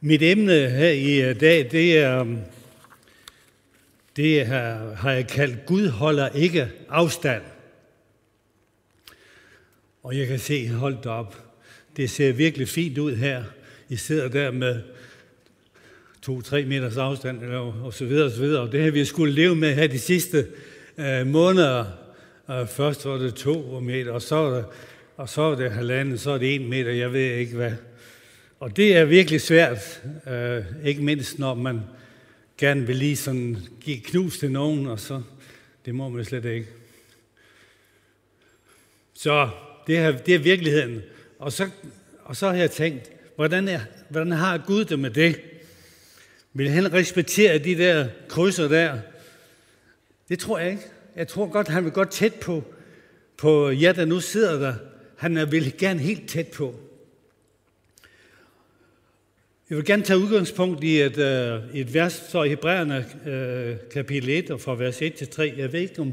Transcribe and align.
Mit 0.00 0.22
emne 0.22 0.70
her 0.70 0.88
i 0.88 1.20
øh, 1.20 1.40
dag, 1.40 1.68
det 1.70 1.98
er, 1.98 2.20
um, 2.20 2.38
det 4.16 4.46
her, 4.46 4.94
har 4.94 5.12
jeg 5.12 5.26
kaldt, 5.26 5.66
Gud 5.66 5.88
holder 5.88 6.28
ikke 6.28 6.68
afstand. 6.88 7.42
Og 10.02 10.18
jeg 10.18 10.26
kan 10.26 10.38
se, 10.38 10.68
hold 10.68 11.06
op, 11.06 11.42
det 11.96 12.10
ser 12.10 12.32
virkelig 12.32 12.68
fint 12.68 12.98
ud 12.98 13.14
her. 13.14 13.44
I 13.88 13.96
sidder 13.96 14.28
der 14.28 14.50
med 14.50 14.80
to-tre 16.22 16.64
meters 16.64 16.96
afstand, 16.96 17.44
og 17.54 17.94
så 17.94 18.04
videre, 18.04 18.26
og 18.26 18.30
så 18.30 18.40
videre. 18.40 18.62
Og 18.62 18.72
det 18.72 18.82
har 18.82 18.90
vi 18.90 19.04
skulle 19.04 19.34
leve 19.34 19.56
med 19.56 19.74
her 19.74 19.86
de 19.86 19.98
sidste 19.98 20.46
øh, 20.98 21.26
måneder. 21.26 21.84
Og 22.46 22.68
først 22.68 23.04
var 23.04 23.16
det 23.16 23.34
to 23.34 23.80
meter, 23.80 24.12
og 24.12 24.22
så 24.22 24.36
var 24.36 24.56
det, 24.56 24.64
og 25.16 25.28
så 25.28 25.42
var 25.42 25.54
det 25.54 25.72
halvanden, 25.72 26.18
så 26.18 26.30
er 26.30 26.38
det 26.38 26.54
en 26.54 26.70
meter, 26.70 26.90
jeg 26.90 27.12
ved 27.12 27.34
ikke 27.34 27.56
hvad. 27.56 27.72
Og 28.60 28.76
det 28.76 28.96
er 28.96 29.04
virkelig 29.04 29.40
svært, 29.40 30.02
øh, 30.26 30.64
ikke 30.84 31.02
mindst 31.02 31.38
når 31.38 31.54
man 31.54 31.80
gerne 32.58 32.86
vil 32.86 32.96
lige 32.96 33.16
sådan 33.16 33.56
give 33.80 34.00
knus 34.00 34.38
til 34.38 34.52
nogen, 34.52 34.86
og 34.86 35.00
så, 35.00 35.22
det 35.84 35.94
må 35.94 36.08
man 36.08 36.24
slet 36.24 36.44
ikke. 36.44 36.68
Så 39.14 39.50
det 39.86 39.98
er, 39.98 40.18
det 40.18 40.34
er 40.34 40.38
virkeligheden. 40.38 41.02
Og 41.38 41.52
så, 41.52 41.70
og 42.24 42.36
så 42.36 42.46
har 42.46 42.54
jeg 42.54 42.70
tænkt, 42.70 43.10
hvordan, 43.36 43.68
er, 43.68 43.80
hvordan 44.08 44.32
har 44.32 44.58
Gud 44.66 44.84
det 44.84 44.98
med 44.98 45.10
det? 45.10 45.40
Vil 46.52 46.68
han 46.68 46.92
respektere 46.92 47.58
de 47.58 47.78
der 47.78 48.08
krydser 48.28 48.68
der? 48.68 48.98
Det 50.28 50.38
tror 50.38 50.58
jeg 50.58 50.70
ikke. 50.70 50.82
Jeg 51.16 51.28
tror 51.28 51.46
godt, 51.46 51.68
han 51.68 51.84
vil 51.84 51.92
godt 51.92 52.10
tæt 52.10 52.34
på, 52.34 52.64
på 53.36 53.70
jer, 53.70 53.92
der 53.92 54.04
nu 54.04 54.20
sidder 54.20 54.58
der. 54.58 54.74
Han 55.16 55.50
vil 55.52 55.78
gerne 55.78 56.00
helt 56.00 56.28
tæt 56.28 56.48
på. 56.48 56.87
Jeg 59.70 59.76
vil 59.76 59.84
gerne 59.84 60.02
tage 60.02 60.18
udgangspunkt 60.18 60.84
i 60.84 61.00
et, 61.00 61.16
uh, 61.16 61.76
et 61.76 61.94
vers 61.94 62.12
så 62.30 62.42
i 62.42 62.48
Hebræerne 62.48 63.06
uh, 63.20 63.88
kapitel 63.90 64.28
1 64.28 64.50
og 64.50 64.60
fra 64.60 64.74
vers 64.74 65.02
1 65.02 65.14
til 65.14 65.28
3. 65.28 65.54
Jeg 65.56 65.72
ved 65.72 65.80
ikke, 65.80 66.00
om, 66.00 66.12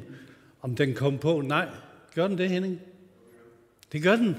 om 0.62 0.76
den 0.76 0.94
kom 0.94 1.18
på. 1.18 1.42
Nej, 1.42 1.68
gør 2.16 2.28
den 2.28 2.38
det, 2.38 2.50
Henning? 2.50 2.82
Det 3.92 4.04
gør 4.04 4.16
den. 4.16 4.36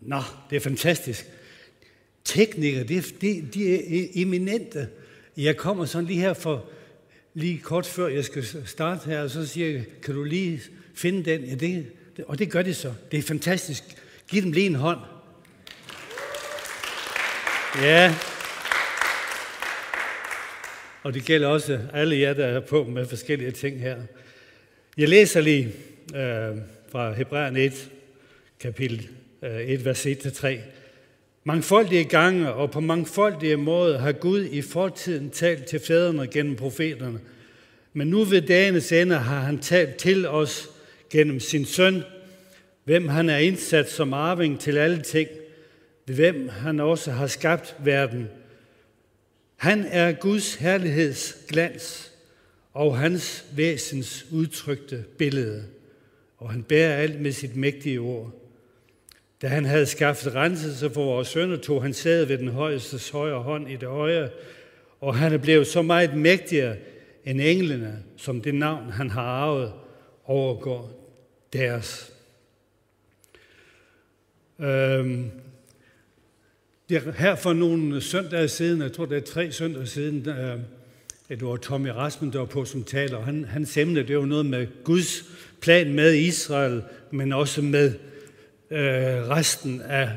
Nå, 0.00 0.20
det 0.50 0.56
er 0.56 0.60
fantastisk. 0.60 1.26
Teknikere, 2.24 2.84
det, 2.84 3.14
det, 3.20 3.54
de 3.54 3.74
er 3.74 3.80
e, 3.86 4.20
eminente. 4.20 4.88
Jeg 5.36 5.56
kommer 5.56 5.84
sådan 5.84 6.06
lige 6.06 6.20
her 6.20 6.34
for 6.34 6.64
lige 7.34 7.58
kort 7.58 7.86
før 7.86 8.08
jeg 8.08 8.24
skal 8.24 8.44
starte 8.64 9.06
her, 9.06 9.22
og 9.22 9.30
så 9.30 9.46
siger 9.46 9.70
jeg, 9.70 9.84
kan 10.02 10.14
du 10.14 10.24
lige 10.24 10.60
finde 10.94 11.30
den? 11.30 11.44
Ja, 11.44 11.54
det, 11.54 11.86
og 12.26 12.38
det 12.38 12.50
gør 12.50 12.62
de 12.62 12.74
så. 12.74 12.92
Det 13.10 13.18
er 13.18 13.22
fantastisk. 13.22 13.84
Giv 14.28 14.42
dem 14.42 14.52
lige 14.52 14.66
en 14.66 14.74
hånd. 14.74 14.98
Ja. 17.76 18.14
Og 21.02 21.14
det 21.14 21.24
gælder 21.24 21.48
også 21.48 21.78
alle 21.92 22.18
jer, 22.18 22.32
der 22.32 22.46
er 22.46 22.60
på 22.60 22.84
med 22.84 23.06
forskellige 23.06 23.50
ting 23.50 23.80
her. 23.80 23.96
Jeg 24.96 25.08
læser 25.08 25.40
lige 25.40 25.72
øh, 26.14 26.56
fra 26.92 27.12
Hebræerne 27.12 27.60
1, 27.60 27.90
kapitel 28.60 29.08
øh, 29.42 29.60
1, 29.60 29.84
vers 29.84 30.06
1-3. 30.06 30.48
Mangfoldige 31.44 32.04
gange 32.04 32.52
og 32.52 32.70
på 32.70 32.80
mangfoldige 32.80 33.56
måder 33.56 33.98
har 33.98 34.12
Gud 34.12 34.44
i 34.44 34.62
fortiden 34.62 35.30
talt 35.30 35.66
til 35.66 35.80
fædrene 35.80 36.26
gennem 36.26 36.56
profeterne. 36.56 37.20
Men 37.92 38.08
nu 38.08 38.24
ved 38.24 38.42
dagens 38.42 38.92
ende 38.92 39.14
har 39.14 39.40
han 39.40 39.58
talt 39.58 39.96
til 39.96 40.28
os 40.28 40.70
gennem 41.10 41.40
sin 41.40 41.64
søn, 41.64 42.02
hvem 42.84 43.08
han 43.08 43.30
er 43.30 43.38
indsat 43.38 43.90
som 43.90 44.12
arving 44.12 44.60
til 44.60 44.78
alle 44.78 45.02
ting, 45.02 45.28
ved 46.08 46.14
hvem 46.14 46.48
han 46.48 46.80
også 46.80 47.10
har 47.10 47.26
skabt 47.26 47.76
verden. 47.78 48.28
Han 49.56 49.84
er 49.84 50.12
Guds 50.12 50.54
herligheds 50.54 51.36
glans 51.48 52.12
og 52.72 52.98
hans 52.98 53.44
væsens 53.52 54.26
udtrykte 54.32 55.04
billede, 55.18 55.64
og 56.38 56.50
han 56.50 56.62
bærer 56.62 56.96
alt 56.96 57.20
med 57.20 57.32
sit 57.32 57.56
mægtige 57.56 58.00
ord. 58.00 58.32
Da 59.42 59.46
han 59.46 59.64
havde 59.64 59.86
skaffet 59.86 60.34
renselse 60.34 60.90
for 60.90 61.04
vores 61.04 61.28
sønner, 61.28 61.56
tog 61.56 61.82
han 61.82 61.92
sæde 61.92 62.28
ved 62.28 62.38
den 62.38 62.48
højeste 62.48 63.12
højre 63.12 63.42
hånd 63.42 63.70
i 63.70 63.76
det 63.76 63.88
høje, 63.88 64.30
og 65.00 65.16
han 65.16 65.32
er 65.32 65.38
blevet 65.38 65.66
så 65.66 65.82
meget 65.82 66.16
mægtigere 66.16 66.76
end 67.24 67.40
englene, 67.40 68.02
som 68.16 68.40
det 68.40 68.54
navn, 68.54 68.90
han 68.90 69.10
har 69.10 69.22
arvet, 69.22 69.72
overgår 70.24 70.90
deres. 71.52 72.12
Øhm, 74.60 75.30
det 76.88 76.96
er 76.96 77.12
her 77.12 77.34
for 77.34 77.52
nogle 77.52 78.00
søndage 78.00 78.48
siden, 78.48 78.82
jeg 78.82 78.92
tror 78.92 79.06
det 79.06 79.16
er 79.16 79.22
tre 79.22 79.52
søndage 79.52 79.86
siden, 79.86 80.24
det 80.24 80.58
øh, 81.30 81.48
var 81.48 81.56
Tommy 81.56 81.88
Rasmussen, 81.88 82.32
der 82.32 82.38
var 82.38 82.46
på 82.46 82.64
som 82.64 82.84
taler, 82.84 83.20
han, 83.20 83.44
hans 83.44 83.76
emne, 83.76 84.02
det 84.02 84.18
var 84.18 84.26
noget 84.26 84.46
med 84.46 84.66
Guds 84.84 85.24
plan 85.60 85.94
med 85.94 86.14
Israel, 86.14 86.82
men 87.10 87.32
også 87.32 87.62
med 87.62 87.94
øh, 88.70 89.28
resten 89.28 89.80
af 89.80 90.10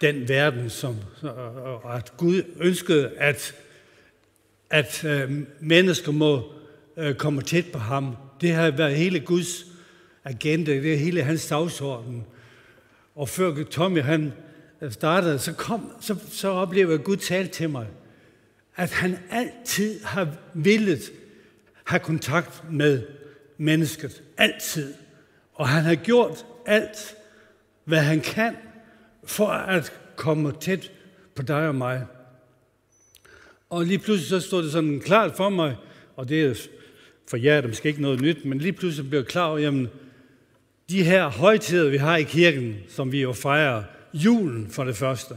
den 0.00 0.28
verden, 0.28 0.70
som, 0.70 0.96
og 1.82 1.96
at 1.96 2.16
Gud 2.16 2.42
ønskede, 2.60 3.10
at, 3.16 3.54
at 4.70 5.04
øh, 5.04 5.30
mennesker 5.60 6.12
må 6.12 6.52
øh, 6.96 7.14
komme 7.14 7.42
tæt 7.42 7.66
på 7.72 7.78
ham. 7.78 8.16
Det 8.40 8.52
har 8.52 8.70
været 8.70 8.96
hele 8.96 9.20
Guds 9.20 9.66
agenda, 10.24 10.72
det 10.72 10.92
er 10.92 10.98
hele 10.98 11.22
hans 11.22 11.48
dagsorden. 11.48 12.24
Og 13.14 13.28
før 13.28 13.64
Tommy 13.70 14.02
han 14.02 14.32
Øh, 14.82 14.92
startede, 14.92 15.38
så, 15.38 15.52
kom, 15.52 15.92
så, 16.00 16.16
så 16.30 16.48
oplevede 16.48 16.92
jeg, 16.92 17.00
at 17.00 17.04
Gud 17.04 17.16
talte 17.16 17.52
til 17.52 17.70
mig, 17.70 17.86
at 18.76 18.92
han 18.92 19.18
altid 19.30 20.04
har 20.04 20.28
villet 20.54 21.12
have 21.84 22.00
kontakt 22.00 22.62
med 22.70 23.02
mennesket. 23.58 24.22
Altid. 24.36 24.94
Og 25.54 25.68
han 25.68 25.84
har 25.84 25.94
gjort 25.94 26.46
alt, 26.66 27.14
hvad 27.84 27.98
han 27.98 28.20
kan 28.20 28.56
for 29.24 29.48
at 29.48 29.92
komme 30.16 30.52
tæt 30.60 30.92
på 31.34 31.42
dig 31.42 31.68
og 31.68 31.74
mig. 31.74 32.06
Og 33.70 33.84
lige 33.84 33.98
pludselig 33.98 34.28
så 34.28 34.48
stod 34.48 34.62
det 34.62 34.72
sådan 34.72 35.00
klart 35.00 35.36
for 35.36 35.48
mig, 35.48 35.76
og 36.16 36.28
det 36.28 36.44
er 36.44 36.54
for 37.30 37.36
jer 37.36 37.54
der 37.54 37.60
det 37.60 37.70
måske 37.70 37.88
ikke 37.88 38.02
noget 38.02 38.20
nyt, 38.20 38.44
men 38.44 38.58
lige 38.58 38.72
pludselig 38.72 39.10
blev 39.10 39.20
jeg 39.20 39.26
klar 39.26 39.46
over, 39.46 39.58
jamen, 39.58 39.88
de 40.90 41.02
her 41.02 41.28
højtider, 41.28 41.90
vi 41.90 41.96
har 41.96 42.16
i 42.16 42.22
kirken, 42.22 42.76
som 42.88 43.12
vi 43.12 43.22
jo 43.22 43.32
fejrer, 43.32 43.82
julen 44.14 44.70
for 44.70 44.84
det 44.84 44.96
første, 44.96 45.34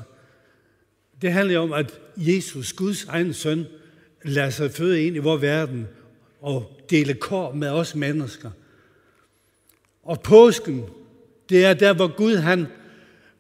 det 1.22 1.34
handler 1.34 1.60
om, 1.60 1.74
at 1.74 2.00
Jesus, 2.18 2.74
Guds 2.74 3.06
egen 3.06 3.34
søn, 3.34 3.66
lader 4.24 4.50
sig 4.50 4.72
føde 4.72 5.04
ind 5.04 5.16
i 5.16 5.20
vores 5.20 5.42
verden 5.42 5.88
og 6.42 6.82
dele 6.90 7.14
kår 7.14 7.54
med 7.54 7.70
os 7.70 7.96
mennesker. 7.96 8.52
Og 10.04 10.22
påsken, 10.22 10.86
det 11.50 11.66
er 11.66 11.74
der, 11.74 11.94
hvor 11.94 12.16
Gud 12.16 12.36
han 12.36 12.68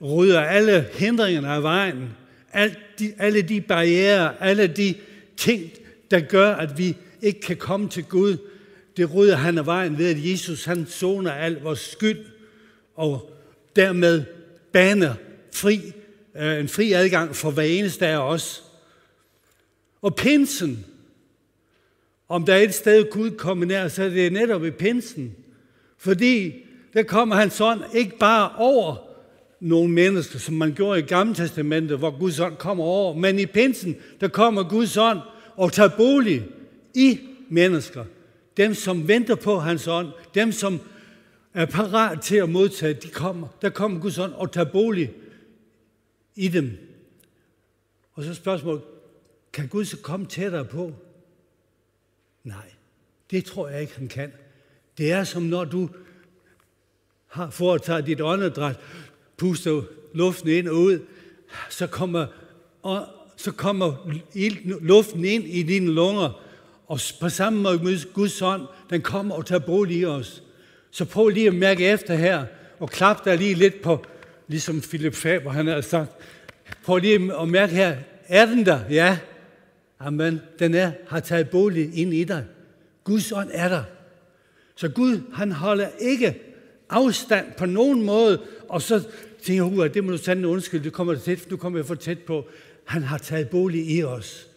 rydder 0.01 0.41
alle 0.41 0.87
hindringerne 0.93 1.47
af 1.47 1.63
vejen. 1.63 2.09
alle 2.53 2.75
de, 2.99 3.13
alle 3.17 3.41
de 3.41 3.61
barriere, 3.61 4.41
alle 4.41 4.67
de 4.67 4.95
ting, 5.37 5.71
der 6.11 6.19
gør, 6.19 6.55
at 6.55 6.77
vi 6.77 6.97
ikke 7.21 7.39
kan 7.41 7.57
komme 7.57 7.89
til 7.89 8.03
Gud, 8.03 8.37
det 8.97 9.13
rydder 9.13 9.35
han 9.35 9.57
af 9.57 9.65
vejen 9.65 9.97
ved, 9.97 10.09
at 10.09 10.31
Jesus 10.31 10.65
han 10.65 10.85
soner 10.87 11.31
al 11.31 11.61
vores 11.61 11.79
skyld, 11.79 12.25
og 12.95 13.31
dermed 13.75 14.23
baner 14.71 15.13
fri, 15.55 15.93
øh, 16.37 16.59
en 16.59 16.67
fri 16.67 16.91
adgang 16.91 17.35
for 17.35 17.51
hver 17.51 17.63
eneste 17.63 18.07
af 18.07 18.17
os. 18.17 18.63
Og 20.01 20.15
pinsen, 20.15 20.85
om 22.29 22.45
der 22.45 22.53
er 22.53 22.61
et 22.61 22.73
sted, 22.73 23.11
Gud 23.11 23.31
kommer 23.31 23.65
nær, 23.65 23.87
så 23.87 24.03
er 24.03 24.09
det 24.09 24.33
netop 24.33 24.65
i 24.65 24.71
pinsen. 24.71 25.35
Fordi 25.97 26.53
der 26.93 27.03
kommer 27.03 27.35
hans 27.35 27.61
ånd 27.61 27.81
ikke 27.93 28.17
bare 28.17 28.51
over 28.57 28.95
nogle 29.59 29.93
mennesker, 29.93 30.39
som 30.39 30.55
man 30.55 30.73
gjorde 30.73 30.99
i 30.99 31.03
Gamle 31.03 31.35
Testamentet, 31.35 31.97
hvor 31.97 32.19
Guds 32.19 32.39
ånd 32.39 32.55
kommer 32.55 32.83
over, 32.83 33.15
men 33.15 33.39
i 33.39 33.45
pinsen, 33.45 33.95
der 34.21 34.27
kommer 34.27 34.63
Guds 34.63 34.97
ånd 34.97 35.19
og 35.55 35.73
tager 35.73 35.89
bolig 35.97 36.45
i 36.93 37.19
mennesker. 37.49 38.05
Dem, 38.57 38.73
som 38.73 39.07
venter 39.07 39.35
på 39.35 39.59
hans 39.59 39.87
ånd, 39.87 40.07
dem, 40.35 40.51
som 40.51 40.79
er 41.53 41.65
parat 41.65 42.21
til 42.21 42.35
at 42.35 42.49
modtage, 42.49 42.93
de 42.93 43.07
kommer. 43.07 43.47
Der 43.61 43.69
kommer 43.69 43.99
Guds 43.99 44.17
ånd 44.17 44.33
og 44.33 44.51
tager 44.51 44.71
bolig 44.71 45.11
i 46.35 46.47
dem. 46.47 46.77
Og 48.13 48.23
så 48.23 48.33
spørgsmålet, 48.33 48.81
kan 49.53 49.67
Gud 49.67 49.85
så 49.85 49.97
komme 49.97 50.25
tættere 50.25 50.65
på? 50.65 50.93
Nej, 52.43 52.71
det 53.31 53.45
tror 53.45 53.69
jeg 53.69 53.81
ikke, 53.81 53.95
han 53.95 54.07
kan. 54.07 54.31
Det 54.97 55.11
er 55.11 55.23
som 55.23 55.43
når 55.43 55.65
du 55.65 55.89
har 57.27 57.49
foretaget 57.49 58.05
dit 58.05 58.21
åndedræt, 58.21 58.79
puster 59.37 59.81
luften 60.13 60.49
ind 60.49 60.67
og 60.67 60.75
ud, 60.75 60.99
så 61.69 61.87
kommer, 61.87 62.27
og, 62.81 63.07
så 63.35 63.51
kommer 63.51 64.11
luften 64.81 65.25
ind 65.25 65.43
i 65.43 65.63
dine 65.63 65.91
lunger, 65.91 66.41
og 66.87 66.99
på 67.21 67.29
samme 67.29 67.61
måde 67.61 67.83
med 67.83 68.13
Guds 68.13 68.41
ånd, 68.41 68.61
den 68.89 69.01
kommer 69.01 69.35
og 69.35 69.45
tager 69.45 69.59
bolig 69.59 69.97
i 69.97 70.05
os. 70.05 70.43
Så 70.91 71.05
prøv 71.05 71.27
lige 71.27 71.47
at 71.47 71.55
mærke 71.55 71.87
efter 71.87 72.15
her, 72.15 72.45
og 72.79 72.89
klap 72.89 73.25
dig 73.25 73.37
lige 73.37 73.53
lidt 73.53 73.81
på, 73.81 74.05
ligesom 74.47 74.81
Philip 74.81 75.15
Faber 75.15 75.51
han 75.51 75.67
har 75.67 75.81
sagt, 75.81 76.11
prøv 76.83 76.97
lige 76.97 77.41
at 77.41 77.47
mærke 77.47 77.73
her, 77.73 77.97
Er 78.27 78.45
den 78.45 78.65
der? 78.65 78.79
Ja. 78.89 79.19
Amen. 79.99 80.41
Den 80.59 80.73
er, 80.73 80.91
har 81.07 81.19
taget 81.19 81.49
bolig 81.49 81.97
ind 81.97 82.13
i 82.13 82.23
dig. 82.23 82.45
Guds 83.03 83.31
ånd 83.31 83.49
er 83.53 83.69
der. 83.69 83.83
Så 84.75 84.89
Gud, 84.89 85.21
han 85.33 85.51
holder 85.51 85.87
ikke 85.99 86.41
afstand 86.89 87.45
på 87.57 87.65
nogen 87.65 88.01
måde, 88.01 88.41
og 88.69 88.81
så 88.81 89.07
tænker 89.43 89.83
jeg, 89.83 89.93
det 89.93 90.03
må 90.03 90.11
du 90.11 90.17
sande 90.17 90.47
undskyld, 90.47 90.83
du 90.83 90.89
kommer 90.89 91.15
tæt, 91.15 91.47
du 91.49 91.57
kommer 91.57 91.83
for 91.83 91.95
tæt 91.95 92.19
på. 92.19 92.47
Han 92.85 93.03
har 93.03 93.17
taget 93.17 93.49
bolig 93.49 93.89
i 93.89 94.03
os. 94.03 94.47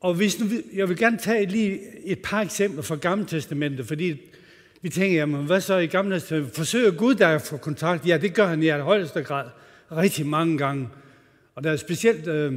Og 0.00 0.14
hvis 0.14 0.40
nu, 0.40 0.46
jeg 0.72 0.88
vil 0.88 0.96
gerne 0.96 1.18
tage 1.18 1.46
lige 1.46 1.80
et 2.04 2.22
par 2.22 2.40
eksempler 2.40 2.82
fra 2.82 2.96
Gamle 2.96 3.26
Testamentet, 3.26 3.86
fordi 3.86 4.20
vi 4.86 4.90
tænker, 4.90 5.16
jamen, 5.16 5.46
hvad 5.46 5.60
så 5.60 5.76
i 5.76 5.86
Gamle 5.86 6.18
dage? 6.18 6.46
Forsøger 6.54 6.90
Gud 6.90 7.14
der 7.14 7.28
at 7.28 7.42
få 7.42 7.56
kontakt? 7.56 8.06
Ja, 8.06 8.18
det 8.18 8.34
gør 8.34 8.46
han 8.46 8.62
i 8.62 8.68
højeste 8.68 9.22
grad 9.22 9.48
rigtig 9.92 10.26
mange 10.26 10.58
gange. 10.58 10.88
Og 11.54 11.64
der 11.64 11.70
er 11.70 11.76
specielt 11.76 12.26
øh, 12.26 12.54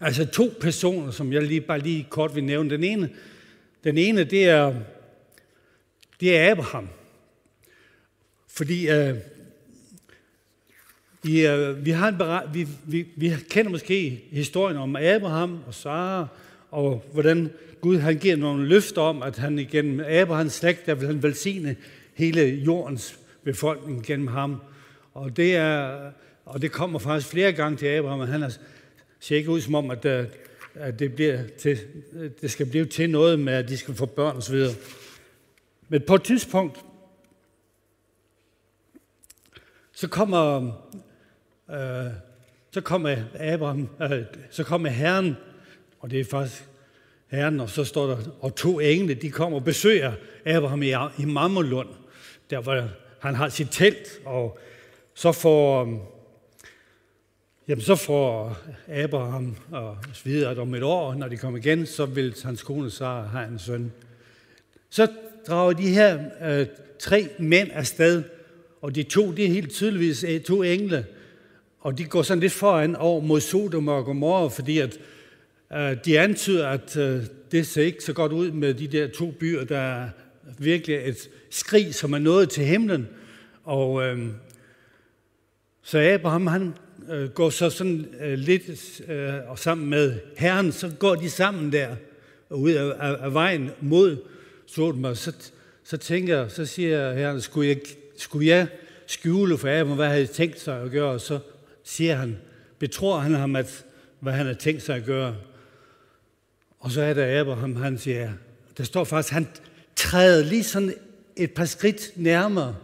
altså 0.00 0.26
to 0.26 0.54
personer, 0.60 1.10
som 1.10 1.32
jeg 1.32 1.42
lige, 1.42 1.60
bare 1.60 1.78
lige 1.78 2.06
kort 2.10 2.34
vil 2.34 2.44
nævne. 2.44 2.70
Den 2.70 2.84
ene, 2.84 3.10
den 3.84 3.98
ene 3.98 4.24
det, 4.24 4.44
er, 4.44 4.74
det 6.20 6.36
er 6.36 6.50
Abraham. 6.50 6.88
Fordi 8.48 8.90
øh, 8.90 9.16
vi, 11.22 11.46
øh, 11.46 11.84
vi, 11.84 11.90
har 11.90 12.08
en 12.08 12.54
vi, 12.54 12.68
vi, 12.84 13.06
vi 13.16 13.34
kender 13.50 13.70
måske 13.70 14.24
historien 14.30 14.76
om 14.76 14.96
Abraham 14.96 15.60
og 15.66 15.74
Sara, 15.74 16.26
og 16.72 17.04
hvordan 17.12 17.50
Gud 17.80 17.98
han 17.98 18.18
giver 18.18 18.36
nogle 18.36 18.66
løfter 18.66 19.02
om, 19.02 19.22
at 19.22 19.38
han 19.38 19.58
igennem 19.58 20.00
Abrahams 20.00 20.52
slægt, 20.52 20.86
der 20.86 20.94
vil 20.94 21.06
han 21.06 21.22
velsigne 21.22 21.76
hele 22.14 22.42
jordens 22.42 23.18
befolkning 23.44 24.06
gennem 24.06 24.26
ham. 24.26 24.62
Og 25.14 25.36
det, 25.36 25.56
er, 25.56 26.00
og 26.44 26.62
det 26.62 26.72
kommer 26.72 26.98
faktisk 26.98 27.30
flere 27.30 27.52
gange 27.52 27.78
til 27.78 27.86
Abraham, 27.86 28.20
og 28.20 28.28
han 28.28 28.50
ser 29.20 29.36
ikke 29.36 29.50
ud 29.50 29.60
som 29.60 29.74
om, 29.74 29.90
at, 29.90 30.04
øh, 30.04 30.26
at 30.74 30.98
det, 30.98 31.14
bliver 31.14 31.42
til, 31.58 31.78
det 32.40 32.50
skal 32.50 32.66
blive 32.66 32.84
til 32.84 33.10
noget 33.10 33.40
med, 33.40 33.52
at 33.52 33.68
de 33.68 33.76
skal 33.76 33.94
få 33.94 34.06
børn 34.06 34.36
osv. 34.36 34.64
Men 35.88 36.02
på 36.06 36.14
et 36.14 36.22
tidspunkt, 36.22 36.84
så 39.92 40.08
kommer, 40.08 40.66
øh, 41.70 42.12
så 42.70 42.80
kommer 42.80 43.16
Abraham, 43.34 43.88
øh, 44.02 44.24
så 44.50 44.64
kommer 44.64 44.88
Herren, 44.88 45.36
og 46.02 46.10
det 46.10 46.20
er 46.20 46.24
faktisk 46.24 46.64
Herren, 47.28 47.60
og 47.60 47.70
så 47.70 47.84
står 47.84 48.06
der, 48.06 48.16
og 48.40 48.54
to 48.54 48.80
engle, 48.80 49.14
de 49.14 49.30
kommer 49.30 49.58
og 49.58 49.64
besøger 49.64 50.12
Abraham 50.44 50.82
i, 50.82 50.94
i 51.18 51.24
Mammelund, 51.24 51.88
der 52.50 52.60
hvor 52.60 52.88
han 53.18 53.34
har 53.34 53.48
sit 53.48 53.68
telt, 53.70 54.20
og 54.24 54.58
så 55.14 55.32
får, 55.32 55.88
jamen 57.68 57.82
så 57.82 57.94
får 57.94 58.58
Abraham 58.88 59.56
og 59.70 59.96
så 60.12 60.24
videre, 60.24 60.50
at 60.50 60.58
om 60.58 60.74
et 60.74 60.82
år, 60.82 61.14
når 61.14 61.28
de 61.28 61.36
kommer 61.36 61.58
igen, 61.58 61.86
så 61.86 62.06
vil 62.06 62.34
hans 62.44 62.62
kone 62.62 62.90
Sara 62.90 63.26
have 63.26 63.48
en 63.48 63.58
søn. 63.58 63.92
Så 64.90 65.08
drager 65.46 65.72
de 65.72 65.88
her 65.88 66.20
øh, 66.42 66.66
tre 66.98 67.28
mænd 67.38 67.70
afsted, 67.72 68.22
og 68.82 68.94
de 68.94 69.02
to, 69.02 69.32
det 69.32 69.44
er 69.44 69.48
helt 69.48 69.70
tydeligvis 69.70 70.24
øh, 70.24 70.40
to 70.40 70.62
engle, 70.62 71.06
og 71.80 71.98
de 71.98 72.04
går 72.04 72.22
sådan 72.22 72.40
lidt 72.40 72.52
foran 72.52 72.96
over 72.96 73.20
mod 73.20 73.40
Sodom 73.40 73.88
og 73.88 74.04
Gomorra, 74.04 74.48
fordi 74.48 74.78
at 74.78 74.98
Øh, 75.74 75.96
de 76.04 76.20
antyder, 76.20 76.68
at 76.68 76.96
øh, 76.96 77.22
det 77.52 77.66
ser 77.66 77.82
ikke 77.82 78.04
så 78.04 78.12
godt 78.12 78.32
ud 78.32 78.50
med 78.50 78.74
de 78.74 78.86
der 78.86 79.08
to 79.08 79.30
byer, 79.30 79.64
der 79.64 79.78
er 79.78 80.08
virkelig 80.58 80.96
et 80.96 81.30
skrig, 81.50 81.94
som 81.94 82.12
er 82.12 82.18
nået 82.18 82.50
til 82.50 82.64
himlen. 82.64 83.08
Og 83.64 84.02
øh, 84.02 84.26
så 85.82 85.98
Abraham, 85.98 86.46
han 86.46 86.74
øh, 87.10 87.30
går 87.30 87.50
så 87.50 87.70
sådan 87.70 88.06
øh, 88.20 88.38
lidt, 88.38 89.00
øh, 89.08 89.34
og 89.48 89.58
sammen 89.58 89.90
med 89.90 90.18
Herren, 90.36 90.72
så 90.72 90.90
går 90.98 91.14
de 91.14 91.30
sammen 91.30 91.72
der, 91.72 91.96
ud 92.50 92.70
af, 92.70 92.94
af, 93.00 93.16
af 93.24 93.34
vejen 93.34 93.70
mod 93.80 94.16
Sodom, 94.66 95.04
og 95.04 95.16
så, 95.16 95.32
så 95.84 95.96
tænker, 95.96 96.48
så 96.48 96.66
siger 96.66 97.14
Herren, 97.14 97.40
skulle 97.40 97.68
jeg, 97.68 97.78
skulle 98.18 98.46
jeg 98.46 98.66
skjule 99.06 99.58
for 99.58 99.68
Abraham, 99.68 99.96
hvad 99.96 100.06
han 100.06 100.14
havde 100.14 100.26
tænkt 100.26 100.60
sig 100.60 100.82
at 100.82 100.90
gøre, 100.90 101.10
og 101.10 101.20
så 101.20 101.38
siger 101.84 102.14
han, 102.14 102.38
betror 102.78 103.18
han 103.18 103.34
ham, 103.34 103.56
at, 103.56 103.84
hvad 104.20 104.32
han 104.32 104.46
har 104.46 104.54
tænkt 104.54 104.82
sig 104.82 104.96
at 104.96 105.04
gøre. 105.04 105.36
Og 106.82 106.90
så 106.90 107.02
er 107.02 107.14
der 107.14 107.40
Abraham, 107.40 107.76
han 107.76 107.98
siger, 107.98 108.32
der 108.78 108.84
står 108.84 109.04
faktisk, 109.04 109.32
han 109.32 109.48
træder 109.96 110.44
lige 110.44 110.64
sådan 110.64 110.94
et 111.36 111.54
par 111.54 111.64
skridt 111.64 112.12
nærmere. 112.16 112.76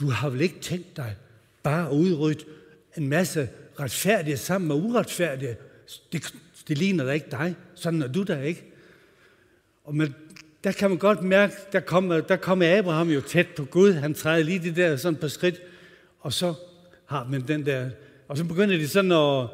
Du 0.00 0.10
har 0.10 0.30
vel 0.30 0.40
ikke 0.40 0.60
tænkt 0.60 0.96
dig 0.96 1.16
bare 1.62 1.86
at 1.86 1.92
udrydde 1.92 2.44
en 2.96 3.08
masse 3.08 3.48
retfærdige 3.80 4.36
sammen 4.36 4.68
med 4.68 4.76
uretfærdige. 4.76 5.56
Det, 6.12 6.34
det 6.68 6.78
ligner 6.78 7.04
da 7.04 7.10
ikke 7.10 7.30
dig. 7.30 7.56
Sådan 7.74 8.02
er 8.02 8.08
du 8.08 8.24
da 8.24 8.42
ikke. 8.42 8.64
Og 9.84 9.94
man, 9.94 10.14
der 10.64 10.72
kan 10.72 10.90
man 10.90 10.98
godt 10.98 11.22
mærke, 11.22 11.54
der 11.72 11.80
kommer, 11.80 12.20
der 12.20 12.36
kommer 12.36 12.78
Abraham 12.78 13.10
jo 13.10 13.20
tæt 13.20 13.46
på 13.56 13.64
Gud. 13.64 13.92
Han 13.92 14.14
træder 14.14 14.44
lige 14.44 14.58
det 14.58 14.76
der 14.76 14.96
sådan 14.96 15.16
på 15.16 15.28
skridt, 15.28 15.62
og 16.20 16.32
så 16.32 16.54
har 17.06 17.26
man 17.30 17.40
den 17.48 17.66
der... 17.66 17.90
Og 18.28 18.36
så 18.36 18.44
begynder 18.44 18.76
de 18.76 18.88
sådan 18.88 19.12
at, 19.12 19.48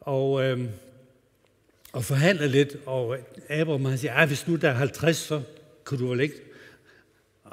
og, 0.00 0.44
øh, 0.44 0.64
og 1.92 2.04
forhandler 2.04 2.46
lidt, 2.46 2.76
og 2.86 3.16
Abraham 3.48 3.84
han 3.84 3.98
siger, 3.98 4.14
ah, 4.14 4.28
hvis 4.28 4.48
nu 4.48 4.56
der 4.56 4.68
er 4.68 4.74
50, 4.74 5.16
så 5.16 5.42
kunne 5.84 6.00
du 6.00 6.06
vel 6.06 6.20
ikke... 6.20 6.34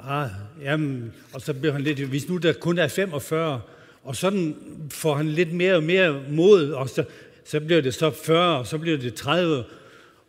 Ah, 0.00 0.30
jamen, 0.62 1.12
og 1.32 1.40
så 1.40 1.54
bliver 1.54 1.72
han 1.72 1.82
lidt, 1.82 2.00
hvis 2.00 2.28
nu 2.28 2.36
der 2.36 2.52
kun 2.52 2.78
er 2.78 2.88
45, 2.88 3.60
og 4.02 4.16
sådan 4.16 4.56
får 4.90 5.14
han 5.14 5.28
lidt 5.28 5.52
mere 5.52 5.74
og 5.74 5.82
mere 5.82 6.22
mod, 6.30 6.70
og 6.70 6.88
så, 6.88 7.04
så 7.44 7.60
bliver 7.60 7.80
det 7.80 7.94
så 7.94 8.10
40, 8.10 8.58
og 8.58 8.66
så 8.66 8.78
bliver 8.78 8.98
det 8.98 9.14
30, 9.14 9.64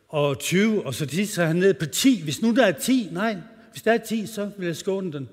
og 0.09 0.39
20, 0.39 0.85
og 0.85 0.93
så 0.93 1.05
til 1.05 1.27
så 1.27 1.41
er 1.41 1.45
han 1.45 1.55
ned 1.55 1.73
på 1.73 1.85
10. 1.85 2.21
Hvis 2.23 2.41
nu 2.41 2.55
der 2.55 2.65
er 2.65 2.71
10, 2.71 3.09
nej, 3.11 3.37
hvis 3.71 3.81
der 3.81 3.93
er 3.93 3.97
10, 3.97 4.25
så 4.27 4.49
vil 4.57 4.65
jeg 4.65 4.75
skåne 4.75 5.11
den. 5.11 5.29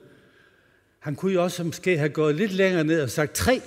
Han 0.99 1.17
kunne 1.17 1.33
jo 1.33 1.43
også 1.43 1.65
måske 1.65 1.99
have 1.99 2.09
gået 2.09 2.35
lidt 2.35 2.53
længere 2.53 2.85
ned 2.85 3.03
og 3.03 3.11
sagt 3.11 3.35
3. 3.35 3.61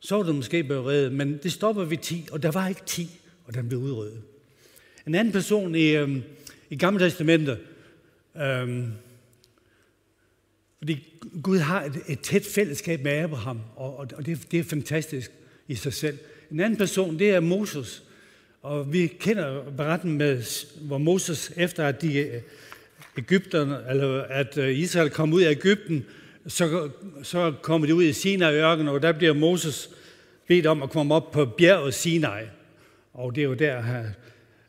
Så 0.00 0.16
var 0.16 0.22
det 0.22 0.34
måske 0.34 0.64
blevet 0.64 0.86
reddet, 0.86 1.12
men 1.12 1.38
det 1.42 1.52
stopper 1.52 1.84
ved 1.84 1.98
10, 1.98 2.28
og 2.32 2.42
der 2.42 2.50
var 2.50 2.68
ikke 2.68 2.82
10, 2.86 3.20
og 3.44 3.54
den 3.54 3.68
blev 3.68 3.80
udryddet. 3.80 4.22
En 5.06 5.14
anden 5.14 5.32
person 5.32 5.74
i, 5.74 5.96
øh, 5.96 6.16
i 6.70 6.76
Gamle 6.76 7.04
Testamentet, 7.04 7.58
øh, 8.36 8.84
fordi 10.78 11.12
Gud 11.42 11.58
har 11.58 11.82
et, 11.82 12.02
et 12.08 12.20
tæt 12.20 12.44
fællesskab 12.54 13.02
med 13.02 13.12
Abraham, 13.12 13.60
og, 13.76 13.98
og, 13.98 14.08
og 14.14 14.26
det, 14.26 14.46
det 14.50 14.58
er 14.58 14.64
fantastisk 14.64 15.30
i 15.68 15.74
sig 15.74 15.92
selv. 15.92 16.18
En 16.50 16.60
anden 16.60 16.78
person, 16.78 17.18
det 17.18 17.30
er 17.30 17.40
Moses. 17.40 18.02
Og 18.62 18.92
vi 18.92 19.06
kender 19.06 19.70
beretten 19.76 20.12
med, 20.12 20.42
hvor 20.80 20.98
Moses, 20.98 21.52
efter 21.56 21.86
at 21.86 22.02
de 22.02 22.18
øh, 22.18 22.42
Ægypterne, 23.18 23.78
eller 23.90 24.22
at 24.22 24.58
øh, 24.58 24.78
Israel 24.78 25.10
kom 25.10 25.32
ud 25.32 25.42
af 25.42 25.50
Ægypten, 25.50 26.04
så, 26.46 26.90
så 27.22 27.52
kommer 27.62 27.86
de 27.86 27.94
ud 27.94 28.04
i 28.04 28.12
Sinai-ørkenen, 28.12 28.88
og 28.88 29.02
der 29.02 29.12
bliver 29.12 29.32
Moses 29.32 29.90
bedt 30.48 30.66
om 30.66 30.82
at 30.82 30.90
komme 30.90 31.14
op 31.14 31.30
på 31.30 31.46
bjerget 31.46 31.94
Sinai. 31.94 32.42
Og 33.14 33.34
det 33.34 33.40
er 33.40 33.44
jo 33.44 33.54
der, 33.54 34.04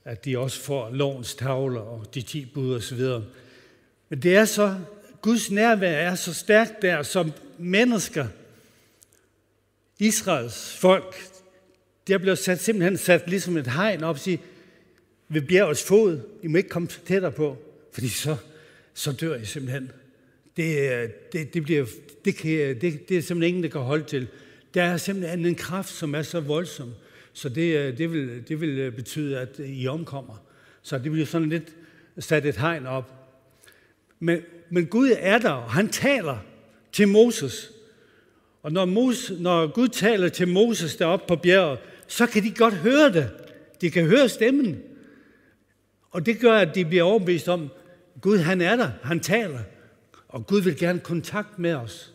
at 0.06 0.26
de 0.26 0.38
også 0.38 0.62
får 0.62 0.90
lovens 0.90 1.36
tavler 1.36 1.82
og 1.82 2.16
de 2.16 2.22
ti 2.22 2.46
bud 2.46 2.76
osv. 2.76 3.00
Men 4.10 4.22
det 4.22 4.36
er 4.36 4.46
så, 4.46 4.76
Guds 5.22 5.52
nærvær 5.52 5.92
er 5.92 6.16
så 6.16 6.34
stærkt 6.34 6.82
der, 6.82 7.04
som 7.04 7.32
mennesker, 7.58 8.28
Israels 10.00 10.78
folk, 10.78 11.16
der 12.08 12.18
blev 12.18 12.36
sat, 12.36 12.60
simpelthen 12.60 12.98
sat 12.98 13.30
ligesom 13.30 13.58
et 13.58 13.68
hegn 13.68 14.04
op 14.04 14.16
og 14.16 14.20
sige, 14.20 14.42
ved 15.30 15.42
bjergets 15.42 15.84
fod, 15.84 16.20
I 16.44 16.48
må 16.48 16.58
ikke 16.58 16.70
komme 16.70 16.88
tættere 16.88 17.32
på, 17.32 17.58
fordi 17.92 18.08
så, 18.08 18.38
så 18.94 19.12
dør 19.12 19.36
I 19.36 19.46
simpelthen. 19.46 19.92
Det, 20.58 21.34
det, 21.34 21.54
det, 21.54 21.64
bliver, 21.64 21.86
det, 22.26 22.36
kan, 22.36 22.52
det, 22.52 23.10
det 23.10 23.18
er 23.18 23.22
simpelthen 23.22 23.44
ingen, 23.44 23.64
der 23.64 23.70
kan 23.70 23.82
holde 23.82 24.04
til. 24.04 24.28
Der 24.74 24.84
er 24.84 24.98
simpelthen 24.98 25.46
en 25.46 25.56
kraft, 25.56 25.94
som 25.94 26.16
er 26.16 26.22
så 26.22 26.40
voldsom, 26.40 26.94
så 27.36 27.50
det, 27.50 27.78
øh, 27.78 27.98
det, 27.98 28.14
vil, 28.14 28.44
det 28.48 28.62
vil 28.62 28.70
øh, 28.70 28.96
betyde, 28.96 29.40
at 29.40 29.60
I 29.66 29.88
omkommer. 29.88 30.44
Så 30.82 30.98
det 30.98 31.12
bliver 31.12 31.26
sådan 31.26 31.50
lidt 31.50 31.76
sat 32.20 32.46
et 32.46 32.58
hegn 32.58 32.86
op. 32.86 33.12
Men, 34.20 34.40
men 34.70 34.86
Gud 34.86 35.12
er 35.20 35.38
der, 35.38 35.50
og 35.50 35.72
han 35.72 35.90
taler 35.90 36.38
til 36.92 37.08
Moses. 37.08 37.72
Og 38.64 38.72
når, 38.72 38.86
Moses, 38.86 39.40
når 39.40 39.68
Gud 39.68 39.88
taler 39.88 40.30
til 40.30 40.48
Moses 40.48 40.96
deroppe 40.96 41.26
på 41.28 41.36
bjerget, 41.36 41.80
så 42.08 42.26
kan 42.26 42.44
de 42.44 42.52
godt 42.52 42.74
høre 42.74 43.14
det. 43.14 43.30
De 43.82 43.92
kan 43.92 44.06
høre 44.06 44.30
stemmen. 44.30 44.82
Og 46.12 46.26
det 46.26 46.40
gør, 46.40 46.58
at 46.58 46.76
de 46.76 46.86
bliver 46.86 47.04
overbevist 47.04 47.50
om, 47.50 47.70
Gud 48.22 48.38
han 48.38 48.62
er 48.62 48.76
der, 48.76 48.92
han 49.04 49.20
taler. 49.20 49.60
Og 50.28 50.48
Gud 50.48 50.62
vil 50.62 50.78
gerne 50.78 51.00
kontakt 51.00 51.60
med 51.60 51.74
os. 51.74 52.15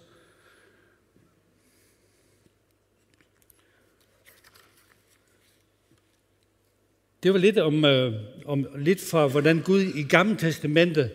Det 7.23 7.33
var 7.33 7.39
lidt 7.39 7.59
om, 7.59 7.85
øh, 7.85 8.15
om 8.45 8.67
lidt 8.77 9.01
fra, 9.11 9.27
hvordan 9.27 9.61
Gud 9.61 9.81
i 9.81 10.03
Gamle 10.03 10.37
Testamentet 10.37 11.11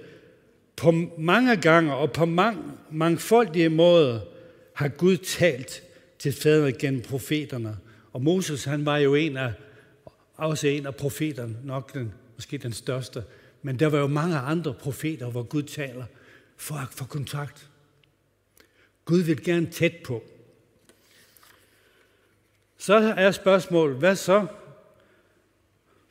på 0.76 0.92
mange 1.18 1.56
gange 1.56 1.96
og 1.96 2.12
på 2.12 2.26
mange, 2.26 2.62
mangfoldige 2.92 3.70
måder 3.70 4.20
har 4.74 4.88
Gud 4.88 5.18
talt 5.18 5.84
til 6.20 6.34
fædrene 6.34 6.72
gennem 6.72 7.02
profeterne. 7.02 7.78
Og 8.14 8.22
Moses, 8.22 8.64
han 8.64 8.86
var 8.86 8.98
jo 8.98 9.16
en 9.16 9.38
af, 9.38 9.54
også 10.36 10.68
en 10.68 10.86
af 10.86 10.96
profeterne, 10.96 11.56
nok 11.64 11.94
den, 11.94 12.14
måske 12.36 12.58
den 12.58 12.74
største. 12.74 13.24
Men 13.62 13.80
der 13.80 13.88
var 13.88 14.00
jo 14.00 14.08
mange 14.08 14.38
andre 14.38 14.74
profeter, 14.74 15.30
hvor 15.30 15.44
Gud 15.44 15.64
taler 15.64 16.06
for 16.58 16.76
at 16.76 16.88
få 16.92 17.06
kontakt. 17.06 17.70
Gud 19.06 19.20
vil 19.20 19.44
gerne 19.44 19.66
tæt 19.66 19.96
på. 20.04 20.24
Så 22.78 22.94
er 23.18 23.32
spørgsmålet, 23.32 23.98
hvad 23.98 24.16
så? 24.16 24.48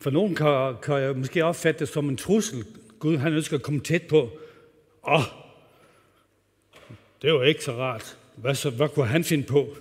For 0.04 0.10
nogen 0.10 0.34
kan, 0.34 0.74
kan 0.82 0.94
jeg 0.94 1.16
måske 1.16 1.44
opfatte 1.44 1.80
det 1.80 1.88
som 1.88 2.08
en 2.08 2.16
trussel. 2.16 2.64
Gud, 2.98 3.16
han 3.16 3.32
ønsker 3.32 3.56
at 3.56 3.62
komme 3.62 3.80
tæt 3.80 4.02
på. 4.02 4.20
Åh, 5.08 5.14
oh, 5.14 5.22
det 7.22 7.32
var 7.32 7.42
ikke 7.42 7.64
så 7.64 7.72
rart. 7.72 8.18
Hvad, 8.36 8.54
så, 8.54 8.70
hvad 8.70 8.88
kunne 8.88 9.06
han 9.06 9.24
finde 9.24 9.44
på? 9.44 9.76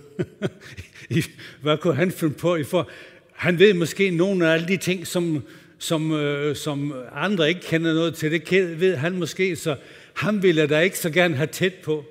hvad 1.62 1.78
kunne 1.78 1.94
han 1.94 2.10
finde 2.10 2.34
på? 2.34 2.58
For 2.66 2.88
han 3.32 3.58
ved 3.58 3.74
måske 3.74 4.10
nogle 4.10 4.48
af 4.48 4.52
alle 4.52 4.68
de 4.68 4.76
ting, 4.76 5.06
som, 5.06 5.44
som, 5.78 6.12
øh, 6.12 6.56
som 6.56 6.94
andre 7.12 7.48
ikke 7.48 7.60
kender 7.60 7.94
noget 7.94 8.14
til. 8.14 8.32
Det 8.32 8.80
ved 8.80 8.96
han 8.96 9.18
måske, 9.18 9.56
så 9.56 9.76
han 10.14 10.42
ville 10.42 10.66
da 10.66 10.80
ikke 10.80 10.98
så 10.98 11.10
gerne 11.10 11.36
have 11.36 11.46
tæt 11.46 11.74
på. 11.74 12.04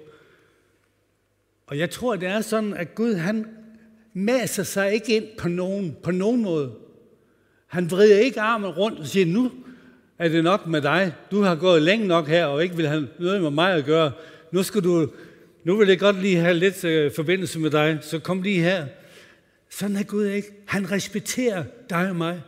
Og 1.67 1.77
jeg 1.77 1.89
tror, 1.89 2.15
det 2.15 2.29
er 2.29 2.41
sådan, 2.41 2.73
at 2.73 2.95
Gud 2.95 3.13
han 3.13 3.45
maser 4.13 4.63
sig 4.63 4.93
ikke 4.93 5.15
ind 5.15 5.25
på 5.37 5.47
nogen, 5.47 5.97
på 6.03 6.11
nogen 6.11 6.41
måde. 6.41 6.82
Han 7.73 7.91
vrider 7.91 8.19
ikke 8.19 8.41
armen 8.41 8.69
rundt 8.69 8.99
og 8.99 9.07
siger, 9.07 9.25
nu 9.25 9.51
er 10.17 10.27
det 10.27 10.43
nok 10.43 10.67
med 10.67 10.81
dig. 10.81 11.13
Du 11.31 11.41
har 11.41 11.55
gået 11.55 11.81
længe 11.81 12.07
nok 12.07 12.27
her 12.27 12.45
og 12.45 12.63
ikke 12.63 12.75
vil 12.75 12.87
have 12.87 13.07
noget 13.19 13.41
med 13.41 13.51
mig 13.51 13.73
at 13.73 13.85
gøre. 13.85 14.11
Nu, 14.51 14.63
skal 14.63 14.83
du, 14.83 15.11
nu 15.63 15.77
vil 15.77 15.87
jeg 15.87 15.99
godt 15.99 16.21
lige 16.21 16.37
have 16.37 16.53
lidt 16.53 16.83
øh, 16.83 17.11
forbindelse 17.11 17.59
med 17.59 17.71
dig, 17.71 17.99
så 18.01 18.19
kom 18.19 18.41
lige 18.41 18.61
her. 18.61 18.87
Sådan 19.69 19.95
er 19.95 20.03
Gud 20.03 20.25
ikke. 20.25 20.47
Han 20.65 20.91
respekterer 20.91 21.63
dig 21.89 22.09
og 22.09 22.15
mig. 22.15 22.41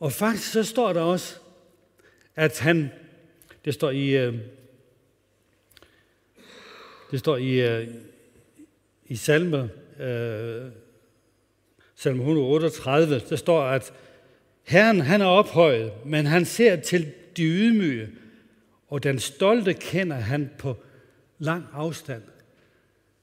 Og 0.00 0.12
faktisk 0.12 0.52
så 0.52 0.62
står 0.62 0.92
der 0.92 1.00
også, 1.00 1.36
at 2.36 2.58
han, 2.58 2.90
det 3.64 3.74
står 3.74 3.90
i, 3.90 4.08
øh, 4.08 4.34
det 7.10 7.18
står 7.18 7.36
i, 7.36 7.60
øh, 7.60 7.88
i 9.06 9.16
salme, 9.16 9.70
øh, 10.00 10.62
salme 12.04 12.22
138, 12.22 13.22
der 13.30 13.36
står, 13.36 13.62
at 13.62 13.92
Herren 14.62 15.00
han 15.00 15.20
er 15.20 15.26
ophøjet, 15.26 15.92
men 16.06 16.26
han 16.26 16.44
ser 16.44 16.76
til 16.76 17.12
de 17.36 17.42
ydmyge, 17.42 18.08
og 18.88 19.02
den 19.02 19.18
stolte 19.18 19.74
kender 19.74 20.16
han 20.16 20.50
på 20.58 20.76
lang 21.38 21.64
afstand. 21.72 22.22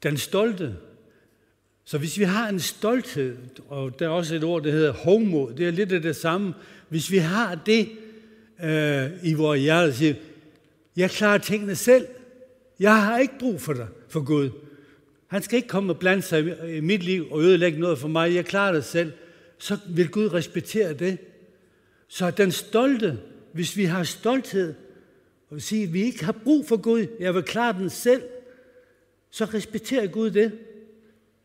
Den 0.03 0.17
stolte. 0.17 0.75
Så 1.83 1.97
hvis 1.97 2.19
vi 2.19 2.23
har 2.23 2.49
en 2.49 2.59
stolthed, 2.59 3.37
og 3.69 3.99
der 3.99 4.05
er 4.05 4.09
også 4.09 4.35
et 4.35 4.43
ord, 4.43 4.63
der 4.63 4.71
hedder 4.71 4.93
homo, 4.93 5.49
det 5.49 5.67
er 5.67 5.71
lidt 5.71 5.91
af 5.91 6.01
det 6.01 6.15
samme. 6.15 6.53
Hvis 6.89 7.11
vi 7.11 7.17
har 7.17 7.55
det 7.55 7.89
øh, 8.63 9.09
i 9.23 9.33
vores 9.33 9.61
hjerte, 9.61 9.93
siger, 9.93 10.13
jeg 10.95 11.09
klarer 11.09 11.37
tingene 11.37 11.75
selv. 11.75 12.07
Jeg 12.79 13.03
har 13.03 13.19
ikke 13.19 13.39
brug 13.39 13.61
for 13.61 13.73
dig, 13.73 13.87
for 14.09 14.23
Gud. 14.23 14.49
Han 15.31 15.41
skal 15.41 15.57
ikke 15.57 15.67
komme 15.67 15.93
og 15.93 15.99
blande 15.99 16.23
sig 16.23 16.57
i 16.77 16.79
mit 16.79 17.03
liv 17.03 17.31
og 17.31 17.41
ødelægge 17.41 17.79
noget 17.79 17.99
for 17.99 18.07
mig. 18.07 18.35
Jeg 18.35 18.45
klarer 18.45 18.73
det 18.73 18.85
selv. 18.85 19.11
Så 19.57 19.77
vil 19.89 20.09
Gud 20.09 20.33
respektere 20.33 20.93
det. 20.93 21.17
Så 22.07 22.31
den 22.31 22.51
stolte, 22.51 23.19
hvis 23.51 23.77
vi 23.77 23.85
har 23.85 24.03
stolthed, 24.03 24.73
og 25.49 25.55
vil 25.55 25.61
sige, 25.61 25.83
at 25.83 25.93
vi 25.93 26.03
ikke 26.03 26.25
har 26.25 26.31
brug 26.43 26.67
for 26.67 26.77
Gud, 26.77 27.07
jeg 27.19 27.35
vil 27.35 27.43
klare 27.43 27.73
den 27.73 27.89
selv, 27.89 28.21
så 29.29 29.45
respekterer 29.45 30.07
Gud 30.07 30.31
det. 30.31 30.59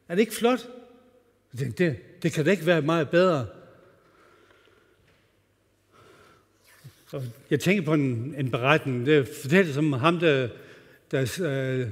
Er 0.08 0.14
det 0.14 0.20
ikke 0.20 0.34
flot? 0.34 0.68
Tænkte, 1.58 1.84
det, 1.84 1.96
det 2.22 2.32
kan 2.32 2.44
da 2.44 2.50
ikke 2.50 2.66
være 2.66 2.82
meget 2.82 3.10
bedre. 3.10 3.46
Jeg 7.50 7.60
tænker 7.60 7.82
på 7.82 7.94
en, 7.94 8.34
en 8.38 8.50
beretning. 8.50 9.06
Det 9.06 9.28
fortælles 9.42 9.76
om 9.76 9.92
ham, 9.92 10.18
der, 10.18 10.48
der, 11.10 11.40
øh, 11.42 11.88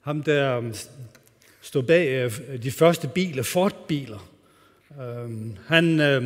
ham, 0.00 0.22
der 0.22 0.72
stod 1.66 1.82
bag 1.82 2.08
øh, 2.08 2.62
de 2.62 2.70
første 2.70 3.08
biler, 3.14 3.42
Ford-biler. 3.42 4.30
Øhm, 5.02 5.56
han, 5.66 6.00
øh, 6.00 6.24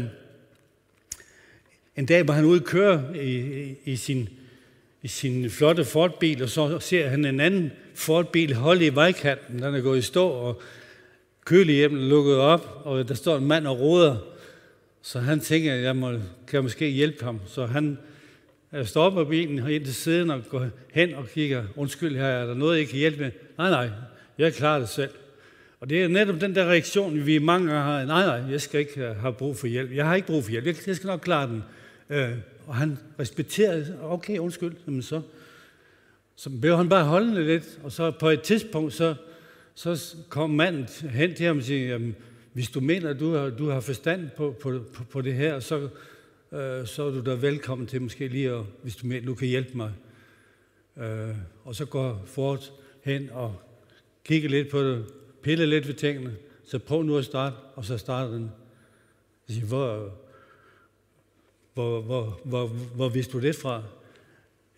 en 1.96 2.06
dag 2.06 2.28
var 2.28 2.34
han 2.34 2.44
ude 2.44 2.60
at 2.60 2.66
køre 2.66 3.04
i, 3.16 3.62
i, 3.62 3.76
i 3.84 3.96
sin 3.96 4.28
i 5.02 5.08
sin 5.08 5.50
flotte 5.50 5.84
Ford-bil, 5.84 6.42
og 6.42 6.48
så 6.48 6.78
ser 6.80 7.08
han 7.08 7.24
en 7.24 7.40
anden 7.40 7.72
Ford-bil 7.94 8.54
holde 8.54 8.86
i 8.86 8.94
vejkanten. 8.94 9.62
Den 9.62 9.74
er 9.74 9.80
gået 9.80 9.98
i 9.98 10.02
stå, 10.02 10.28
og 10.28 10.60
kølehjemmet 11.44 12.02
lukket 12.02 12.36
op, 12.36 12.82
og 12.84 13.08
der 13.08 13.14
står 13.14 13.36
en 13.36 13.46
mand 13.46 13.66
og 13.66 13.80
roder. 13.80 14.16
Så 15.02 15.20
han 15.20 15.40
tænker, 15.40 15.74
at 15.74 15.82
jeg 15.82 15.96
må, 15.96 16.12
kan 16.48 16.62
måske 16.62 16.88
hjælpe 16.88 17.24
ham. 17.24 17.40
Så 17.46 17.66
han 17.66 17.98
øh, 18.72 18.86
stopper 18.86 19.24
bilen 19.24 19.70
ind 19.70 19.84
til 19.84 19.94
siden 19.94 20.30
og 20.30 20.42
går 20.48 20.66
hen 20.92 21.14
og 21.14 21.28
kigger, 21.28 21.64
undskyld 21.76 22.16
her, 22.16 22.26
er 22.26 22.46
der 22.46 22.54
noget, 22.54 22.78
jeg 22.78 22.88
kan 22.88 22.98
hjælpe 22.98 23.20
med? 23.20 23.30
Nej, 23.58 23.70
nej, 23.70 23.90
jeg 24.38 24.54
klarer 24.54 24.78
det 24.78 24.88
selv. 24.88 25.10
Og 25.80 25.90
det 25.90 26.02
er 26.02 26.08
netop 26.08 26.40
den 26.40 26.54
der 26.54 26.64
reaktion, 26.64 27.26
vi 27.26 27.38
mange 27.38 27.70
har. 27.70 28.04
Nej, 28.04 28.26
nej, 28.26 28.50
jeg 28.50 28.60
skal 28.60 28.80
ikke 28.80 29.06
øh, 29.08 29.16
have 29.16 29.32
brug 29.32 29.56
for 29.56 29.66
hjælp. 29.66 29.94
Jeg 29.94 30.06
har 30.06 30.14
ikke 30.14 30.26
brug 30.26 30.44
for 30.44 30.50
hjælp. 30.50 30.86
Jeg 30.86 30.96
skal 30.96 31.06
nok 31.06 31.20
klare 31.20 31.48
den. 31.48 31.62
Øh, 32.10 32.30
og 32.66 32.76
han 32.76 32.98
respekterede, 33.18 33.98
okay, 34.02 34.38
undskyld, 34.38 34.72
men 34.86 35.02
så, 35.02 35.22
så 36.36 36.50
blev 36.60 36.76
han 36.76 36.88
bare 36.88 37.04
holdende 37.04 37.44
lidt, 37.44 37.80
og 37.82 37.92
så 37.92 38.10
på 38.10 38.28
et 38.28 38.42
tidspunkt, 38.42 38.92
så, 38.92 39.14
så 39.74 40.16
kom 40.28 40.50
manden 40.50 41.10
hen 41.10 41.34
til 41.34 41.46
ham 41.46 41.56
og 41.56 41.62
siger, 41.62 41.88
jamen, 41.88 42.16
hvis 42.52 42.70
du 42.70 42.80
mener, 42.80 43.10
at 43.10 43.20
du 43.20 43.34
har, 43.34 43.50
du 43.50 43.68
har 43.68 43.80
forstand 43.80 44.30
på, 44.36 44.56
på, 44.62 44.80
på, 44.94 45.04
på 45.04 45.20
det 45.20 45.34
her, 45.34 45.60
så, 45.60 45.88
øh, 46.52 46.86
så 46.86 47.04
er 47.06 47.10
du 47.10 47.20
da 47.20 47.34
velkommen 47.34 47.86
til 47.86 48.02
måske 48.02 48.28
lige, 48.28 48.50
at, 48.50 48.64
hvis 48.82 48.96
du 48.96 49.06
mener, 49.06 49.26
du 49.26 49.34
kan 49.34 49.48
hjælpe 49.48 49.76
mig. 49.76 49.92
Øh, 50.96 51.34
og 51.64 51.74
så 51.74 51.84
går 51.84 52.22
Ford 52.26 52.72
hen 53.04 53.30
og 53.32 53.56
kigger 54.24 54.48
lidt 54.48 54.68
på 54.68 54.82
det, 54.82 55.04
pille 55.42 55.66
lidt 55.66 55.86
ved 55.86 55.94
tingene, 55.94 56.36
så 56.64 56.78
prøv 56.78 57.02
nu 57.02 57.18
at 57.18 57.24
starte, 57.24 57.56
og 57.74 57.84
så 57.84 57.98
starter 57.98 58.32
den. 58.32 58.50
Jeg 59.48 59.54
siger, 59.54 59.66
hvor, 59.66 60.12
hvor, 61.74 62.00
hvor, 62.00 62.40
hvor, 62.44 62.66
hvor 62.66 63.08
vidste 63.08 63.32
du 63.32 63.40
det 63.40 63.56
fra? 63.56 63.82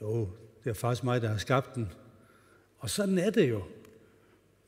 Jo, 0.02 0.28
det 0.64 0.70
er 0.70 0.74
faktisk 0.74 1.04
mig, 1.04 1.22
der 1.22 1.28
har 1.28 1.38
skabt 1.38 1.74
den. 1.74 1.88
Og 2.78 2.90
sådan 2.90 3.18
er 3.18 3.30
det 3.30 3.50
jo 3.50 3.62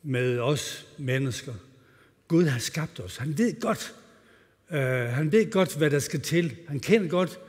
med 0.03 0.39
os 0.39 0.87
mennesker. 0.99 1.53
Gud 2.29 2.45
har 2.45 2.59
skabt 2.59 3.01
os. 3.01 3.17
Han 3.17 3.39
ved 3.39 3.61
godt, 3.61 3.95
øh, 4.71 4.79
han 5.09 5.33
ved 5.33 5.51
godt, 5.51 5.77
hvad 5.77 5.91
der 5.91 5.99
skal 5.99 6.21
til. 6.21 6.57
Han 6.69 6.81
kender 6.81 7.09
godt 7.09 7.41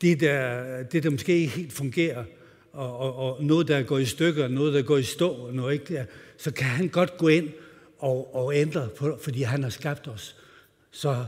det, 0.00 0.20
der, 0.20 0.82
det, 0.82 1.02
der 1.02 1.10
måske 1.10 1.32
ikke 1.32 1.52
helt 1.52 1.72
fungerer, 1.72 2.24
og, 2.72 2.96
og, 2.98 3.14
og 3.16 3.44
noget, 3.44 3.68
der 3.68 3.82
går 3.82 3.98
i 3.98 4.04
stykker, 4.04 4.48
noget, 4.48 4.74
der 4.74 4.82
går 4.82 4.96
i 4.96 5.02
stå, 5.02 5.50
noget 5.50 5.72
ikke, 5.72 6.06
så 6.36 6.50
kan 6.52 6.66
han 6.66 6.88
godt 6.88 7.16
gå 7.16 7.28
ind 7.28 7.50
og, 8.04 8.34
og 8.34 8.56
ændre 8.56 8.88
på 8.96 9.18
fordi 9.22 9.42
han 9.42 9.62
har 9.62 9.70
skabt 9.70 10.08
os. 10.08 10.36
Så 10.90 11.24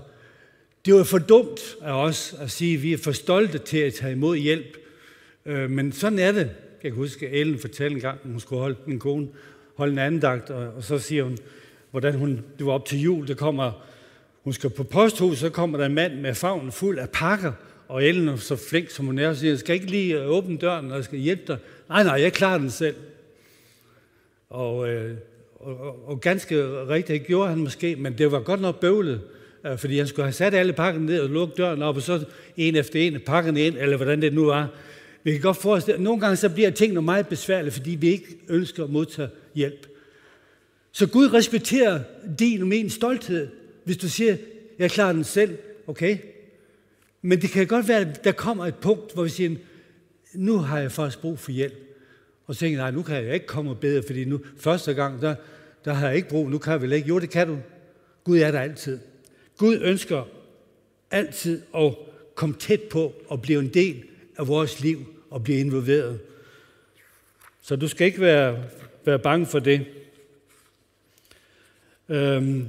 det 0.86 0.94
var 0.94 1.04
for 1.04 1.18
dumt 1.18 1.60
af 1.82 1.92
os 1.92 2.34
at 2.40 2.50
sige, 2.50 2.74
at 2.74 2.82
vi 2.82 2.92
er 2.92 2.98
for 2.98 3.12
stolte 3.12 3.58
til 3.58 3.78
at 3.78 3.94
tage 3.94 4.12
imod 4.12 4.36
hjælp. 4.36 4.76
Øh, 5.46 5.70
men 5.70 5.92
sådan 5.92 6.18
er 6.18 6.32
det. 6.32 6.50
Jeg 6.82 6.92
kan 6.92 6.92
huske, 6.92 7.28
at 7.28 7.40
Ellen 7.40 7.58
fortalte 7.58 7.94
en 7.94 8.00
gang, 8.00 8.20
at 8.24 8.30
hun 8.30 8.40
skulle 8.40 8.60
holde 8.60 8.76
min 8.86 8.98
kone 8.98 9.28
holde 9.74 9.92
en 9.92 9.98
andagt, 9.98 10.50
og, 10.50 10.72
og 10.76 10.84
så 10.84 10.98
siger 10.98 11.24
hun, 11.24 11.38
hvordan 11.90 12.14
hun, 12.14 12.44
det 12.58 12.66
var 12.66 12.72
op 12.72 12.84
til 12.84 13.00
jul, 13.00 13.28
det 13.28 13.36
kommer, 13.36 13.86
hun 14.44 14.52
skal 14.52 14.70
på 14.70 14.84
posthus, 14.84 15.38
så 15.38 15.50
kommer 15.50 15.78
der 15.78 15.86
en 15.86 15.94
mand 15.94 16.20
med 16.20 16.34
favnen 16.34 16.72
fuld 16.72 16.98
af 16.98 17.10
pakker, 17.10 17.52
og 17.88 18.04
Ellen 18.04 18.28
er 18.28 18.36
så 18.36 18.56
flink 18.56 18.90
som 18.90 19.06
hun 19.06 19.18
er, 19.18 19.28
og 19.28 19.36
siger, 19.36 19.50
jeg 19.50 19.58
skal 19.58 19.74
ikke 19.74 19.86
lige 19.86 20.20
øh, 20.20 20.28
åbne 20.28 20.58
døren, 20.58 20.90
og 20.90 20.96
jeg 20.96 21.04
skal 21.04 21.18
hjælpe 21.18 21.42
dig. 21.46 21.58
Nej, 21.88 22.02
nej, 22.02 22.20
jeg 22.20 22.32
klarer 22.32 22.58
den 22.58 22.70
selv. 22.70 22.96
Og, 24.50 24.88
øh, 24.88 25.16
og, 25.66 25.80
og, 25.80 26.08
og 26.08 26.20
ganske 26.20 26.64
rigtigt 26.88 27.26
gjorde 27.26 27.48
han 27.48 27.58
måske, 27.58 27.96
men 27.96 28.18
det 28.18 28.32
var 28.32 28.40
godt 28.40 28.60
nok 28.60 28.80
bøvlet. 28.80 29.20
Øh, 29.66 29.78
fordi 29.78 29.98
han 29.98 30.06
skulle 30.06 30.24
have 30.24 30.32
sat 30.32 30.54
alle 30.54 30.72
pakkerne 30.72 31.06
ned 31.06 31.20
og 31.20 31.28
lukket 31.28 31.56
døren 31.56 31.82
op, 31.82 31.96
og 31.96 32.02
så 32.02 32.24
en 32.56 32.76
efter 32.76 33.00
en 33.00 33.20
pakkerne 33.26 33.60
ind, 33.60 33.76
eller 33.78 33.96
hvordan 33.96 34.22
det 34.22 34.32
nu 34.32 34.44
var. 34.44 34.68
Vi 35.22 35.32
kan 35.32 35.40
godt 35.40 35.56
forestille, 35.56 36.02
nogle 36.02 36.20
gange 36.20 36.36
så 36.36 36.48
bliver 36.48 36.70
tingene 36.70 37.02
meget 37.02 37.28
besværlige, 37.28 37.72
fordi 37.72 37.90
vi 37.90 38.08
ikke 38.08 38.38
ønsker 38.48 38.84
at 38.84 38.90
modtage 38.90 39.28
hjælp. 39.54 39.86
Så 40.92 41.06
Gud 41.06 41.34
respekterer 41.34 42.00
din 42.38 42.62
og 42.62 42.68
min 42.68 42.90
stolthed. 42.90 43.48
Hvis 43.84 43.96
du 43.96 44.08
siger, 44.08 44.36
jeg 44.78 44.90
klarer 44.90 45.12
den 45.12 45.24
selv, 45.24 45.58
okay. 45.86 46.18
Men 47.22 47.42
det 47.42 47.50
kan 47.50 47.66
godt 47.66 47.88
være, 47.88 48.00
at 48.00 48.24
der 48.24 48.32
kommer 48.32 48.66
et 48.66 48.74
punkt, 48.74 49.14
hvor 49.14 49.22
vi 49.22 49.28
siger, 49.28 49.56
nu 50.34 50.58
har 50.58 50.78
jeg 50.78 50.92
faktisk 50.92 51.20
brug 51.20 51.38
for 51.38 51.52
hjælp. 51.52 51.74
Og 52.46 52.54
så 52.54 52.60
tænker 52.60 52.78
jeg, 52.78 52.90
nej, 52.90 52.96
nu 52.96 53.02
kan 53.02 53.24
jeg 53.24 53.34
ikke 53.34 53.46
komme 53.46 53.70
og 53.70 53.78
bedre, 53.78 54.02
fordi 54.06 54.24
nu 54.24 54.40
første 54.58 54.94
gang, 54.94 55.22
der, 55.22 55.34
der 55.86 55.92
har 55.92 56.06
jeg 56.06 56.16
ikke 56.16 56.28
brug, 56.28 56.50
nu 56.50 56.58
kan 56.58 56.82
vi 56.82 56.94
ikke. 56.94 57.08
Jo, 57.08 57.18
det 57.18 57.30
kan 57.30 57.46
du. 57.46 57.58
Gud 58.24 58.38
er 58.38 58.50
der 58.50 58.60
altid. 58.60 58.98
Gud 59.56 59.78
ønsker 59.82 60.28
altid 61.10 61.62
at 61.76 61.94
komme 62.34 62.54
tæt 62.58 62.82
på 62.82 63.14
og 63.28 63.42
blive 63.42 63.58
en 63.58 63.74
del 63.74 64.04
af 64.38 64.48
vores 64.48 64.80
liv 64.80 65.06
og 65.30 65.44
blive 65.44 65.58
involveret. 65.58 66.20
Så 67.62 67.76
du 67.76 67.88
skal 67.88 68.06
ikke 68.06 68.20
være, 68.20 68.64
være 69.04 69.18
bange 69.18 69.46
for 69.46 69.58
det. 69.58 69.86
Øhm, 72.08 72.68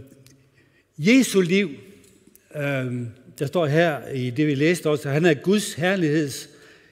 Jesu 0.97 1.41
liv, 1.41 1.69
øhm, 2.55 3.07
der 3.39 3.45
står 3.45 3.65
her 3.65 4.09
i 4.09 4.29
det, 4.29 4.47
vi 4.47 4.55
læste 4.55 4.89
også, 4.89 5.09
at 5.09 5.13
han 5.13 5.25
er 5.25 5.33
Guds 5.33 5.73
herligheds 5.73 6.49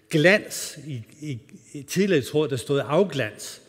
glans. 0.10 0.80
I, 0.88 1.04
i, 1.22 1.40
i 1.74 1.84
tidligere 1.84 2.22
tror 2.22 2.48
der 2.48 2.56
stod 2.56 2.82
afglans. 2.86 3.62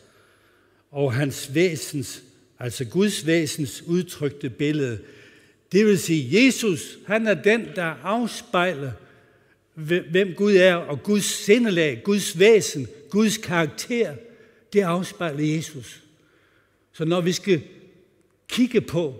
Og 0.91 1.13
hans 1.13 1.55
væsens, 1.55 2.23
altså 2.59 2.85
Guds 2.85 3.25
væsens 3.25 3.83
udtrykte 3.87 4.49
billede. 4.49 4.99
Det 5.71 5.85
vil 5.85 5.99
sige, 5.99 6.45
Jesus, 6.45 6.97
han 7.07 7.27
er 7.27 7.33
den, 7.33 7.67
der 7.75 7.83
afspejler, 7.83 8.91
hvem 10.11 10.33
Gud 10.33 10.55
er, 10.55 10.75
og 10.75 11.03
Guds 11.03 11.25
sindelag, 11.25 12.01
Guds 12.03 12.39
væsen, 12.39 12.87
Guds 13.09 13.37
karakter, 13.37 14.15
det 14.73 14.81
afspejler 14.81 15.55
Jesus. 15.55 16.03
Så 16.93 17.05
når 17.05 17.21
vi 17.21 17.31
skal 17.31 17.61
kigge 18.47 18.81
på 18.81 19.15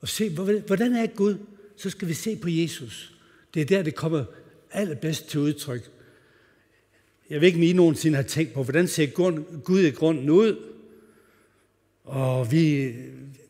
og 0.00 0.08
se, 0.08 0.30
hvordan 0.66 0.92
er 0.92 1.06
Gud, 1.06 1.36
så 1.76 1.90
skal 1.90 2.08
vi 2.08 2.14
se 2.14 2.36
på 2.36 2.48
Jesus. 2.48 3.12
Det 3.54 3.62
er 3.62 3.66
der, 3.66 3.82
det 3.82 3.94
kommer 3.94 4.24
allerbedst 4.70 5.28
til 5.28 5.40
udtryk. 5.40 5.90
Jeg 7.30 7.40
ved 7.40 7.46
ikke, 7.46 7.58
om 7.58 7.62
I 7.62 7.72
nogensinde 7.72 8.16
har 8.16 8.22
tænkt 8.22 8.52
på, 8.52 8.62
hvordan 8.62 8.88
ser 8.88 9.06
Gud 9.64 9.80
i 9.80 9.90
grunden 9.90 10.30
ud? 10.30 10.73
Og 12.04 12.52
vi, 12.52 12.92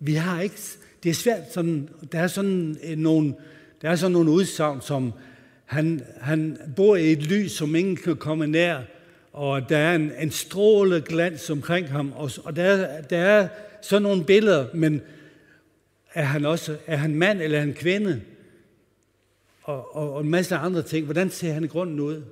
vi 0.00 0.14
har 0.14 0.40
ikke, 0.40 0.61
det 1.02 1.11
er 1.11 1.14
svært 1.14 1.52
sådan, 1.52 1.88
der 2.12 2.20
er 2.20 2.26
sådan 2.26 2.76
øh, 2.84 2.99
nogle, 2.99 3.34
der 3.82 3.90
er 3.90 3.96
sådan 3.96 4.12
nogle 4.12 4.30
udsagn, 4.30 4.80
som 4.80 5.12
han, 5.64 6.06
han 6.20 6.58
bor 6.76 6.96
i 6.96 7.12
et 7.12 7.23
lys, 7.23 7.52
som 7.52 7.75
ingen 7.75 7.96
kan 7.96 8.16
komme 8.16 8.46
nær, 8.46 8.80
og 9.32 9.68
der 9.68 9.78
er 9.78 9.94
en, 9.94 10.12
en 10.18 10.30
stråle 10.30 11.00
glans 11.00 11.50
omkring 11.50 11.88
ham, 11.88 12.12
og, 12.12 12.30
og 12.44 12.56
der, 12.56 13.02
der 13.02 13.18
er 13.18 13.49
sådan 13.82 14.02
nogle 14.02 14.25
billeder, 14.25 14.66
men 14.75 15.02
er 16.14 16.25
han 16.25 16.44
også, 16.44 16.76
er 16.87 16.96
han 16.96 17.14
mand 17.14 17.40
eller 17.40 17.58
er 17.58 17.62
han 17.62 17.75
kvinde? 17.75 18.23
Og, 19.62 19.96
og, 19.96 20.12
og 20.14 20.20
en 20.20 20.30
masse 20.30 20.56
andre 20.56 20.82
ting. 20.82 21.04
Hvordan 21.04 21.30
ser 21.30 21.52
han 21.52 21.64
i 21.64 21.66
grunden 21.66 22.00
ud? 22.00 22.23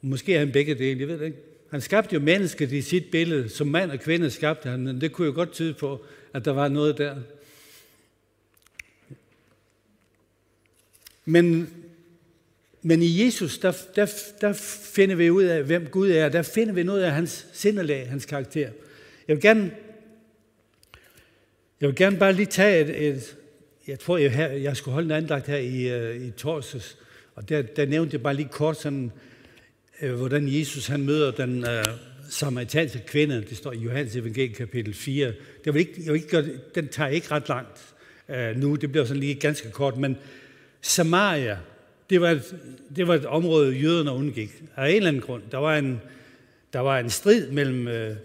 Måske 0.00 0.34
er 0.34 0.38
han 0.38 0.52
begge 0.52 0.74
dele, 0.74 1.00
jeg 1.00 1.08
ved 1.08 1.18
det 1.18 1.26
ikke. 1.26 1.53
Han 1.74 1.80
skabte 1.80 2.14
jo 2.14 2.20
mennesket 2.20 2.72
i 2.72 2.82
sit 2.82 3.10
billede, 3.10 3.48
som 3.48 3.66
mand 3.66 3.90
og 3.90 4.00
kvinde 4.00 4.30
skabte 4.30 4.68
han, 4.68 4.80
men 4.80 5.00
det 5.00 5.12
kunne 5.12 5.26
jo 5.26 5.32
godt 5.34 5.52
tyde 5.52 5.74
på, 5.74 6.04
at 6.34 6.44
der 6.44 6.52
var 6.52 6.68
noget 6.68 6.98
der. 6.98 7.16
Men, 11.24 11.70
men 12.82 13.02
i 13.02 13.24
Jesus, 13.24 13.58
der, 13.58 13.72
der, 13.96 14.06
der 14.40 14.52
finder 14.94 15.14
vi 15.14 15.30
ud 15.30 15.42
af, 15.42 15.62
hvem 15.62 15.86
Gud 15.86 16.10
er. 16.10 16.28
Der 16.28 16.42
finder 16.42 16.74
vi 16.74 16.82
noget 16.82 17.02
af 17.02 17.12
hans 17.12 17.46
sindelag, 17.52 18.08
hans 18.08 18.26
karakter. 18.26 18.70
Jeg 19.28 19.36
vil 19.36 19.40
gerne, 19.40 19.72
jeg 21.80 21.88
vil 21.88 21.96
gerne 21.96 22.16
bare 22.18 22.32
lige 22.32 22.46
tage 22.46 22.84
et, 22.84 23.08
et 23.08 23.36
jeg 23.86 24.00
tror, 24.00 24.16
jeg, 24.16 24.32
her, 24.32 24.48
jeg 24.48 24.76
skulle 24.76 24.92
holde 24.92 25.06
en 25.06 25.22
andagt 25.22 25.46
her 25.46 25.58
i, 25.58 25.88
øh, 25.88 26.26
i 26.26 26.30
torsdags, 26.30 26.98
og 27.34 27.48
der, 27.48 27.62
der 27.62 27.86
nævnte 27.86 28.14
jeg 28.14 28.22
bare 28.22 28.34
lige 28.34 28.48
kort 28.48 28.80
sådan, 28.80 29.12
Øh, 30.02 30.14
hvordan 30.14 30.48
Jesus 30.48 30.86
han 30.86 31.02
møder 31.02 31.30
den 31.30 31.58
uh, 31.58 31.94
samaritanske 32.30 33.02
kvinde. 33.06 33.44
Det 33.48 33.56
står 33.56 33.72
i 33.72 33.78
Johannes 33.78 34.16
evangelium 34.16 34.54
kapitel 34.54 34.94
4. 34.94 35.32
Det 35.64 35.74
vil 35.74 35.80
ikke, 35.80 35.92
jeg 36.04 36.12
vil 36.12 36.14
ikke 36.14 36.28
gøre, 36.28 36.44
den 36.74 36.88
tager 36.88 37.10
ikke 37.10 37.30
ret 37.30 37.48
langt 37.48 37.94
uh, 38.28 38.60
nu, 38.60 38.74
det 38.74 38.92
bliver 38.92 39.04
sådan 39.04 39.20
lige 39.20 39.34
ganske 39.34 39.70
kort, 39.70 39.96
men 39.96 40.16
Samaria, 40.82 41.58
det 42.10 42.20
var, 42.20 42.30
et, 42.30 42.56
det 42.96 43.08
var 43.08 43.14
et 43.14 43.26
område, 43.26 43.72
jøderne 43.76 44.10
undgik. 44.10 44.62
Af 44.76 44.90
en 44.90 44.96
eller 44.96 45.08
anden 45.08 45.22
grund. 45.22 45.42
Der 45.50 45.58
var 45.58 45.76
en, 45.76 46.00
der 46.72 46.80
var 46.80 46.98
en 46.98 47.10
strid 47.10 47.50
mellem 47.50 47.88
øh, 47.88 48.16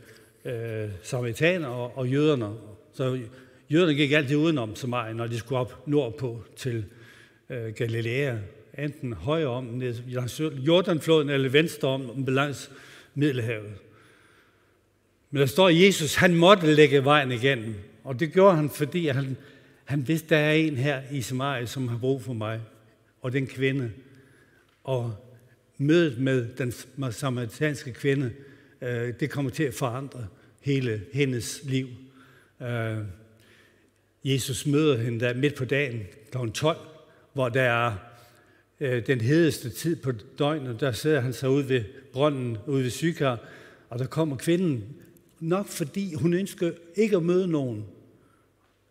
øh, 0.46 0.90
samaritaner 1.04 1.68
og, 1.68 1.98
og 1.98 2.08
jøderne. 2.08 2.50
Så 2.94 3.20
jøderne 3.70 3.94
gik 3.94 4.12
altid 4.12 4.36
udenom 4.36 4.76
Samaria, 4.76 5.14
når 5.14 5.28
de 5.28 5.38
skulle 5.38 5.60
op 5.60 5.88
nordpå 5.88 6.44
til 6.56 6.86
øh, 7.50 7.74
Galilea. 7.74 8.36
Enten 8.84 9.14
højre 9.14 9.48
om, 9.48 9.82
Jordanfloden, 10.58 11.30
eller 11.30 11.50
venstre 11.50 11.88
om, 11.88 12.26
langs 12.28 12.72
Middelhavet. 13.16 13.74
Men 15.32 15.40
der 15.40 15.46
står, 15.46 15.68
at 15.68 15.82
Jesus 15.82 16.16
han 16.16 16.36
måtte 16.36 16.76
lægge 16.76 17.06
vejen 17.06 17.32
igennem. 17.32 17.76
Og 18.04 18.20
det 18.20 18.34
gjorde 18.34 18.56
han, 18.56 18.70
fordi 18.70 19.08
han, 19.08 19.38
han 19.86 20.08
vidste, 20.08 20.26
at 20.26 20.30
der 20.30 20.38
er 20.38 20.52
en 20.52 20.78
her 20.78 21.02
i 21.12 21.22
Samaria, 21.22 21.66
som 21.66 21.88
har 21.88 21.98
brug 21.98 22.24
for 22.24 22.34
mig, 22.34 22.62
og 23.22 23.32
den 23.32 23.48
kvinde. 23.48 23.92
Og 24.84 25.16
mødet 25.78 26.20
med 26.20 26.48
den 26.58 26.74
samaritanske 27.12 27.94
kvinde, 27.94 28.32
øh, 28.82 29.14
det 29.20 29.30
kommer 29.30 29.52
til 29.52 29.64
at 29.64 29.74
forandre 29.74 30.28
hele 30.62 31.02
hendes 31.14 31.62
liv. 31.64 31.88
Øh, 32.62 32.98
Jesus 34.24 34.66
møder 34.66 34.98
hende 34.98 35.20
der 35.20 35.34
midt 35.34 35.56
på 35.56 35.66
dagen, 35.66 36.04
kl. 36.32 36.38
12, 36.54 36.78
hvor 37.34 37.50
der 37.50 37.62
er 37.62 38.09
øh, 38.80 39.08
den 39.08 39.22
hedeste 39.22 39.70
tid 39.70 39.96
på 39.96 40.12
døgnet. 40.12 40.80
Der 40.80 40.92
sidder 40.92 41.20
han 41.20 41.34
så 41.34 41.48
ude 41.48 41.70
ved 41.70 41.84
brønden, 42.14 42.58
ude 42.68 42.84
ved 42.84 42.90
Sykar, 42.90 43.40
og 43.90 44.00
der 44.00 44.06
kommer 44.06 44.38
kvinden, 44.38 44.96
nok 45.40 45.68
fordi 45.68 46.14
hun 46.14 46.34
ønsker 46.34 46.72
ikke 46.96 47.16
at 47.16 47.24
møde 47.24 47.48
nogen. 47.48 47.86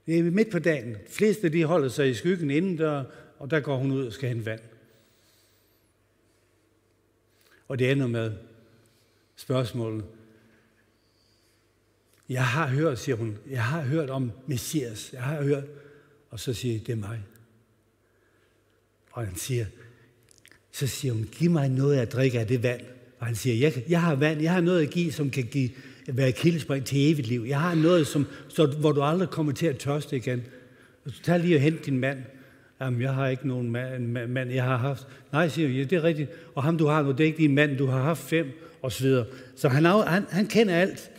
Det 0.07 0.19
er 0.19 0.23
midt 0.23 0.51
på 0.51 0.59
dagen. 0.59 0.95
De 0.95 0.99
fleste 1.11 1.49
de 1.49 1.65
holder 1.65 1.89
sig 1.89 2.11
i 2.11 2.15
skyggen 2.15 2.51
inden 2.51 2.79
der, 2.79 3.05
og 3.39 3.51
der 3.51 3.61
går 3.61 3.77
hun 3.77 3.91
ud 3.91 4.07
og 4.07 4.13
skal 4.13 4.29
hente 4.29 4.47
vand. 4.47 4.61
Og 7.69 7.79
det 7.79 7.93
ender 7.93 8.07
med 8.07 8.33
spørgsmålet. 9.37 10.05
Jeg 12.29 12.47
har 12.47 12.67
hørt, 12.67 12.99
siger 12.99 13.17
hun, 13.17 13.39
jeg 13.51 13.65
har 13.65 13.83
hørt 13.83 14.11
om 14.11 14.33
Messias. 14.47 15.13
Jeg 15.13 15.23
har 15.23 15.43
hørt. 15.43 15.65
Og 16.31 16.41
så 16.41 16.55
siger 16.55 16.75
jeg, 16.75 16.87
det 16.87 16.93
er 16.93 16.97
mig. 16.97 17.23
Og 19.19 19.27
han 19.27 19.37
siger, 19.37 19.67
så 20.73 20.87
siger 20.87 21.15
hun, 21.15 21.29
giv 21.33 21.51
mig 21.51 21.69
noget 21.69 21.99
at 21.99 22.13
drikke 22.13 22.41
af 22.41 22.47
det 22.47 22.63
vand. 22.63 22.81
Og 23.19 23.27
han 23.27 23.35
siger, 23.35 23.57
jeg, 23.57 23.83
jeg 23.89 24.03
har 24.03 24.15
vand, 24.15 24.43
jeg 24.43 24.53
har 24.53 24.61
noget 24.61 24.83
at 24.83 24.91
give, 24.91 25.13
som 25.13 25.31
kan 25.31 25.45
give, 25.45 25.71
være 26.07 26.33
kildespring 26.33 26.85
til 26.85 27.13
evigt 27.13 27.29
liv. 27.29 27.45
Jeg 27.49 27.61
har 27.61 27.75
noget, 27.75 28.07
som, 28.07 28.27
så, 28.49 28.67
hvor 28.67 28.93
du 28.93 29.03
aldrig 29.03 29.29
kommer 29.29 29.53
til 29.53 29.67
at 29.67 29.79
tørste 29.79 30.17
igen. 30.17 30.43
Så 31.07 31.23
tag 31.23 31.41
lige 31.41 31.57
og 31.57 31.61
hent 31.61 31.87
din 31.87 31.99
mand. 31.99 32.19
Jamen, 32.81 33.03
jeg 33.03 33.15
har 33.15 33.29
ikke 33.29 33.49
nogen 33.49 33.71
mand, 33.71 34.07
mand 34.29 34.51
jeg 34.51 34.65
har 34.65 34.77
haft. 34.77 35.07
Nej, 35.33 35.49
siger 35.49 35.69
jeg, 35.69 35.77
ja, 35.77 35.85
det 35.85 35.93
er 35.93 36.05
rigtigt. 36.05 36.31
Og 36.55 36.63
ham, 36.63 36.79
du 36.79 36.87
har 36.87 37.03
nu, 37.03 37.11
det 37.11 37.21
er 37.21 37.25
ikke 37.25 37.39
din 37.39 37.55
mand, 37.55 37.77
du 37.77 37.87
har 37.87 38.03
haft 38.03 38.21
fem, 38.21 38.47
og 38.83 38.93
så 38.93 39.03
videre. 39.03 39.25
Så 39.57 39.69
han, 39.69 39.85
han, 39.85 40.27
han 40.31 40.47
kender 40.47 40.75
alt. 40.75 41.11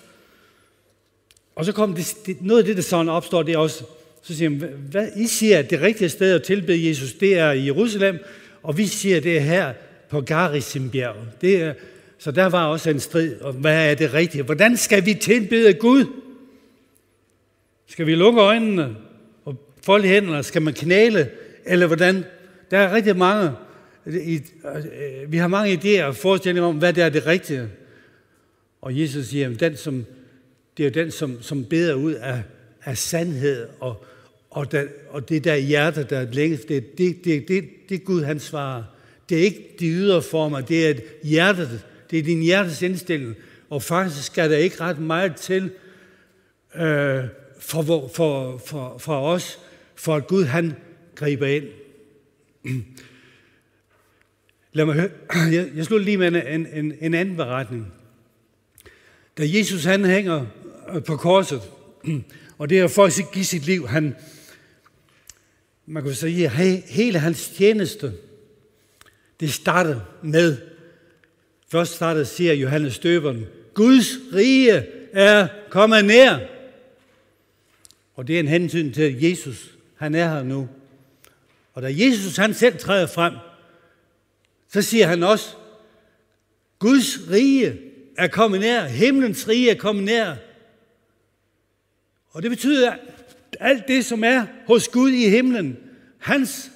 Og 1.56 1.66
så 1.66 1.72
kom 1.72 1.94
det, 1.94 2.18
det, 2.26 2.42
noget 2.42 2.60
af 2.60 2.66
det, 2.66 2.76
der 2.76 2.84
sådan 2.84 3.10
opstår, 3.10 3.44
det 3.44 3.54
er 3.54 3.58
også, 3.58 3.84
så 4.22 4.36
siger 4.36 4.50
han, 4.50 4.74
hvad, 4.92 5.08
I 5.16 5.28
siger, 5.28 5.60
at 5.60 5.70
det 5.70 5.82
rigtige 5.82 6.10
sted 6.10 6.36
at 6.36 6.44
tilbede 6.44 6.88
Jesus, 6.88 7.14
det 7.14 7.38
er 7.38 7.52
i 7.52 7.66
Jerusalem, 7.66 8.20
og 8.64 8.78
vi 8.78 8.86
siger, 8.86 9.20
det 9.20 9.38
er 9.38 9.42
her 9.42 9.74
på 10.10 10.22
Garissimbjerg. 10.22 11.16
Det 11.42 11.62
er, 11.62 11.74
så 12.18 12.32
der 12.32 12.46
var 12.46 12.66
også 12.66 12.90
en 12.90 13.00
strid, 13.00 13.36
og 13.42 13.54
hvad 13.54 13.92
er 13.92 13.96
det 13.96 14.14
rigtige? 14.14 14.44
Hvordan 14.44 14.78
skal 14.78 15.06
vi 15.06 15.14
tilbede 15.14 15.74
Gud? 15.74 16.06
Skal 17.88 18.06
vi 18.06 18.16
lukke 18.16 18.42
øjnene 18.42 18.96
og 19.46 19.56
folde 19.84 20.08
hænderne? 20.08 20.44
Skal 20.44 20.62
man 20.62 20.74
knæle? 20.74 21.30
Eller 21.66 21.88
hvordan? 21.88 22.26
Der 22.72 22.78
er 22.78 22.96
rigtig 22.96 23.18
mange, 23.18 23.52
øh, 24.06 24.42
vi 25.28 25.38
har 25.38 25.48
mange 25.48 25.74
idéer 25.74 26.04
og 26.04 26.16
forestillinger 26.16 26.70
om, 26.70 26.78
hvad 26.78 26.94
der 26.94 27.06
er 27.06 27.10
det 27.10 27.26
rigtige. 27.26 27.70
Og 28.82 29.00
Jesus 29.00 29.26
siger, 29.26 29.50
at 29.50 29.60
den, 29.60 29.78
som, 29.78 30.06
det 30.78 30.86
er 30.86 30.90
den, 30.90 31.12
som, 31.12 31.42
som 31.42 31.66
beder 31.66 31.94
ud 31.94 32.14
af, 32.14 32.44
af 32.84 32.98
sandhed 32.98 33.68
og, 33.80 34.06
og, 34.50 34.72
der, 34.72 34.84
og 35.10 35.30
det 35.30 35.44
der 35.44 35.56
hjerte, 35.56 36.04
der 36.04 36.20
er 36.20 36.26
det, 36.26 36.68
det, 36.68 36.98
det, 37.26 37.48
det, 37.48 37.70
det 37.90 38.04
Gud 38.04 38.24
han 38.24 38.40
svarer. 38.40 38.84
Det 39.30 39.40
er 39.40 39.42
ikke 39.42 39.76
de 39.80 39.88
ydre 39.88 40.22
former, 40.22 40.62
det 40.62 40.90
er 40.90 40.94
hjertet, 41.24 41.86
det 42.12 42.20
er 42.20 42.24
din 42.24 42.42
hjertes 42.42 42.82
indstilling. 42.82 43.36
Og 43.70 43.84
faktisk 43.84 44.26
skal 44.26 44.52
der 44.52 44.58
ikke 44.58 44.82
ret 44.82 45.00
meget 45.00 45.36
til 45.36 45.72
øh, 46.76 47.24
for, 47.60 48.10
for, 48.16 48.58
for, 48.66 48.98
for 48.98 49.20
os, 49.20 49.60
for 49.96 50.16
at 50.16 50.28
Gud 50.28 50.44
han 50.44 50.76
griber 51.16 51.46
ind. 51.46 51.66
Lad 54.74 54.86
mig 54.86 54.96
høre. 54.96 55.10
Jeg, 55.56 55.70
jeg 55.76 55.86
slutter 55.86 56.06
lige 56.06 56.18
med 56.18 56.42
en, 56.48 56.68
en, 56.74 56.94
en 57.02 57.14
anden 57.14 57.36
beretning. 57.36 57.94
Da 59.38 59.44
Jesus 59.46 59.84
han 59.84 60.06
hænger 60.06 60.46
øh, 60.94 61.04
på 61.04 61.18
korset, 61.18 61.62
og 62.58 62.70
det 62.70 62.80
er 62.80 62.88
for 62.88 63.06
at 63.06 63.22
give 63.34 63.46
sit 63.46 63.66
liv, 63.66 63.88
han, 63.88 64.16
man 65.86 66.04
kan 66.04 66.14
sige, 66.14 66.50
hele 66.88 67.20
hans 67.20 67.50
tjeneste, 67.50 68.14
det 69.40 69.54
startede 69.54 70.02
med, 70.24 70.58
først 71.72 71.96
startede, 71.96 72.26
siger 72.26 72.54
Johannes 72.54 73.00
Døberen, 73.00 73.46
Guds 73.74 74.08
rige 74.34 74.86
er 75.12 75.48
kommet 75.70 76.06
nær. 76.06 76.38
Og 78.16 78.28
det 78.28 78.36
er 78.36 78.40
en 78.40 78.48
hensyn 78.48 78.94
til 78.94 79.22
Jesus. 79.22 79.78
Han 79.96 80.16
er 80.16 80.34
her 80.34 80.44
nu. 80.44 80.70
Og 81.74 81.82
da 81.82 81.88
Jesus 81.92 82.38
han 82.38 82.54
selv 82.54 82.78
træder 82.78 83.08
frem, 83.08 83.34
så 84.68 84.82
siger 84.82 85.08
han 85.08 85.24
også, 85.24 85.56
Guds 86.80 87.20
rige 87.32 87.80
er 88.18 88.28
kommet 88.28 88.60
nær. 88.60 88.88
Himlens 88.88 89.48
rige 89.48 89.70
er 89.72 89.76
kommet 89.76 90.04
nær. 90.04 90.36
Og 92.32 92.44
det 92.44 92.52
betyder, 92.52 92.92
at 92.92 93.58
alt 93.60 93.88
det, 93.88 94.06
som 94.06 94.24
er 94.24 94.46
hos 94.68 94.88
Gud 94.88 95.10
i 95.10 95.30
himlen, 95.30 95.78
hans 96.18 96.72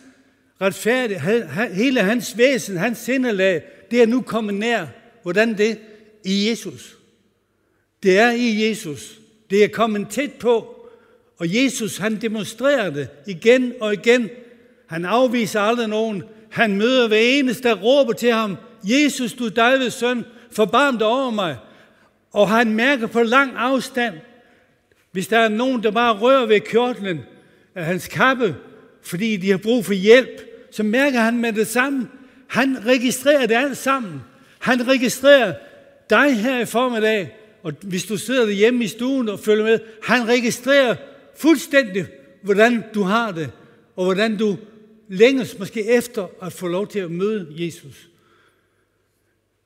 retfærdighed, 0.61 1.47
hele 1.73 2.01
hans 2.01 2.37
væsen, 2.37 2.77
hans 2.77 2.97
sindelag, 2.97 3.63
det 3.91 4.01
er 4.01 4.05
nu 4.05 4.21
kommet 4.21 4.55
nær. 4.55 4.85
Hvordan 5.21 5.57
det? 5.57 5.79
I 6.25 6.49
Jesus. 6.49 6.97
Det 8.03 8.19
er 8.19 8.31
i 8.31 8.67
Jesus. 8.67 9.19
Det 9.49 9.63
er 9.63 9.67
kommet 9.67 10.07
tæt 10.09 10.33
på. 10.33 10.79
Og 11.37 11.55
Jesus, 11.55 11.97
han 11.97 12.21
demonstrerer 12.21 12.89
det 12.89 13.07
igen 13.27 13.73
og 13.81 13.93
igen. 13.93 14.29
Han 14.87 15.05
afviser 15.05 15.59
aldrig 15.59 15.87
nogen. 15.87 16.23
Han 16.51 16.77
møder 16.77 17.07
hver 17.07 17.17
eneste, 17.17 17.63
der 17.63 17.75
råber 17.75 18.13
til 18.13 18.31
ham, 18.31 18.57
Jesus, 18.83 19.33
du 19.33 19.49
Davids 19.49 19.93
søn, 19.93 20.25
forbarm 20.51 20.97
dig 20.97 21.07
over 21.07 21.31
mig. 21.31 21.57
Og 22.31 22.49
han 22.49 22.73
mærker 22.73 23.07
på 23.07 23.23
lang 23.23 23.51
afstand, 23.55 24.13
hvis 25.13 25.27
der 25.27 25.37
er 25.37 25.49
nogen, 25.49 25.83
der 25.83 25.91
bare 25.91 26.17
rører 26.17 26.45
ved 26.45 26.59
kjortlen 26.59 27.19
af 27.75 27.85
hans 27.85 28.07
kappe, 28.07 28.55
fordi 29.01 29.37
de 29.37 29.51
har 29.51 29.57
brug 29.57 29.85
for 29.85 29.93
hjælp, 29.93 30.41
så 30.71 30.83
mærker 30.83 31.19
han 31.19 31.37
med 31.37 31.53
det 31.53 31.67
samme. 31.67 32.07
Han 32.47 32.85
registrerer 32.85 33.45
det 33.45 33.55
alt 33.55 33.77
sammen. 33.77 34.21
Han 34.59 34.87
registrerer 34.87 35.53
dig 36.09 36.37
her 36.37 36.59
i 36.59 36.65
formiddag, 36.65 37.37
og 37.63 37.73
hvis 37.81 38.05
du 38.05 38.17
sidder 38.17 38.49
hjemme 38.49 38.83
i 38.83 38.87
stuen 38.87 39.29
og 39.29 39.39
følger 39.39 39.63
med, 39.63 39.79
han 40.03 40.27
registrerer 40.27 40.95
fuldstændig, 41.37 42.05
hvordan 42.41 42.83
du 42.93 43.03
har 43.03 43.31
det, 43.31 43.51
og 43.95 44.05
hvordan 44.05 44.37
du 44.37 44.57
længes 45.09 45.59
måske 45.59 45.85
efter 45.85 46.27
at 46.41 46.53
få 46.53 46.67
lov 46.67 46.87
til 46.87 46.99
at 46.99 47.11
møde 47.11 47.47
Jesus. 47.49 48.09